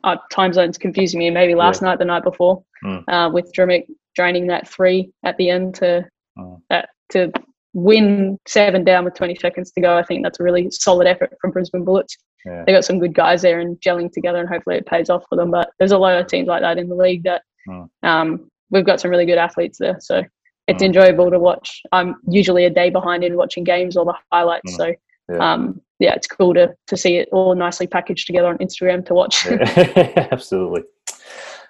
uh, 0.05 0.17
time 0.31 0.53
zones 0.53 0.79
confusing 0.79 1.19
me. 1.19 1.31
Maybe 1.31 1.55
last 1.55 1.83
yeah. 1.83 1.89
night, 1.89 1.99
the 1.99 2.05
night 2.05 2.23
before, 2.23 2.63
mm. 2.85 3.03
uh, 3.09 3.31
with 3.33 3.53
Drmic 3.57 3.87
draining 4.15 4.47
that 4.49 4.69
three 4.69 5.11
at 5.25 5.37
the 5.37 5.51
end 5.51 5.75
to 5.77 6.07
mm. 6.39 6.61
uh, 6.71 6.83
to 7.11 7.33
win 7.73 8.39
seven 8.47 8.85
down 8.85 9.05
with 9.05 9.15
20 9.15 9.37
seconds 9.37 9.71
to 9.73 9.81
go. 9.81 9.97
I 9.97 10.03
think 10.03 10.25
that's 10.25 10.41
a 10.41 10.43
really 10.43 10.71
solid 10.71 11.07
effort 11.07 11.37
from 11.41 11.53
Brisbane 11.53 11.85
Bullets. 11.85 12.17
Yeah. 12.45 12.65
They 12.67 12.73
got 12.73 12.85
some 12.85 12.99
good 12.99 13.15
guys 13.15 13.43
there 13.43 13.61
and 13.61 13.77
gelling 13.81 14.11
together, 14.13 14.41
and 14.41 14.49
hopefully 14.49 14.77
it 14.77 14.87
pays 14.87 15.11
off 15.11 15.25
for 15.29 15.37
them. 15.37 15.51
But 15.51 15.71
there's 15.79 15.93
a 15.93 15.99
lot 15.99 16.19
of 16.19 16.27
teams 16.27 16.49
like 16.49 16.63
that 16.63 16.79
in 16.79 16.89
the 16.89 16.95
league 16.95 17.25
that 17.25 17.43
mm. 17.69 17.89
um, 18.03 18.49
we've 18.71 18.87
got 18.87 19.01
some 19.01 19.11
really 19.11 19.27
good 19.27 19.39
athletes 19.39 19.79
there. 19.79 19.99
So 20.01 20.23
it's 20.67 20.83
mm. 20.83 20.87
enjoyable 20.87 21.31
to 21.31 21.39
watch. 21.39 21.83
I'm 21.93 22.17
usually 22.29 22.65
a 22.65 22.71
day 22.71 22.91
behind 22.91 23.25
in 23.25 23.37
watching 23.37 23.65
games 23.65 23.97
or 23.97 24.05
the 24.05 24.15
highlights. 24.31 24.73
Mm. 24.73 24.77
So 24.77 24.95
yeah. 25.31 25.53
Um, 25.53 25.81
yeah, 25.99 26.15
it's 26.15 26.27
cool 26.27 26.55
to 26.55 26.75
to 26.89 26.97
see 26.97 27.17
it 27.17 27.29
all 27.31 27.55
nicely 27.55 27.87
packaged 27.87 28.27
together 28.27 28.49
on 28.49 28.59
Instagram 28.59 29.05
to 29.07 29.15
watch. 29.15 29.47
yeah, 29.47 30.29
absolutely. 30.33 30.83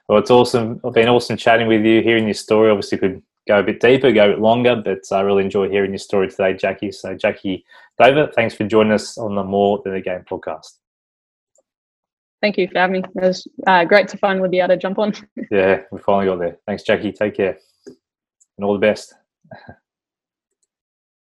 Well, 0.09 0.19
it's 0.19 0.31
awesome. 0.31 0.81
It's 0.83 0.95
been 0.95 1.09
awesome 1.09 1.37
chatting 1.37 1.69
with 1.69 1.85
you, 1.85 2.03
hearing 2.03 2.25
your 2.25 2.35
story. 2.35 2.71
Obviously, 2.71 2.99
could 2.99 3.23
go 3.47 3.59
a 3.59 3.63
bit 3.63 3.81
deeper, 3.81 4.13
go 4.13 4.27
a 4.27 4.29
bit 4.31 4.41
longer, 4.41 4.77
but 4.77 5.01
I 5.13 5.21
really 5.21 5.45
enjoy 5.45 5.69
hearing 5.69 5.91
your 5.91 5.99
story 5.99 6.29
today, 6.29 6.55
Jackie. 6.55 6.93
So, 6.93 7.15
Jackie 7.15 7.65
David, 8.01 8.33
thanks 8.35 8.55
for 8.55 8.67
joining 8.67 8.93
us 8.93 9.19
on 9.19 9.35
the 9.35 9.45
More 9.45 9.81
Than 9.85 9.95
a 9.95 10.01
Game 10.01 10.25
podcast. 10.29 10.79
Thank 12.41 12.57
you 12.57 12.69
for 12.69 12.79
having 12.79 13.03
me. 13.03 13.09
It 13.17 13.23
was 13.23 13.47
uh, 13.67 13.85
great 13.85 14.09
to 14.09 14.17
finally 14.17 14.49
be 14.49 14.61
able 14.61 14.69
to 14.69 14.77
jump 14.79 14.99
on. 14.99 15.13
yeah, 15.51 15.83
we 15.93 15.99
finally 15.99 16.27
got 16.27 16.39
there. 16.39 16.59
Thanks, 16.67 16.83
Jackie. 16.83 17.13
Take 17.13 17.37
care 17.37 17.59
and 18.61 18.67
all 18.67 18.75
the 18.75 18.79
best. 18.79 19.15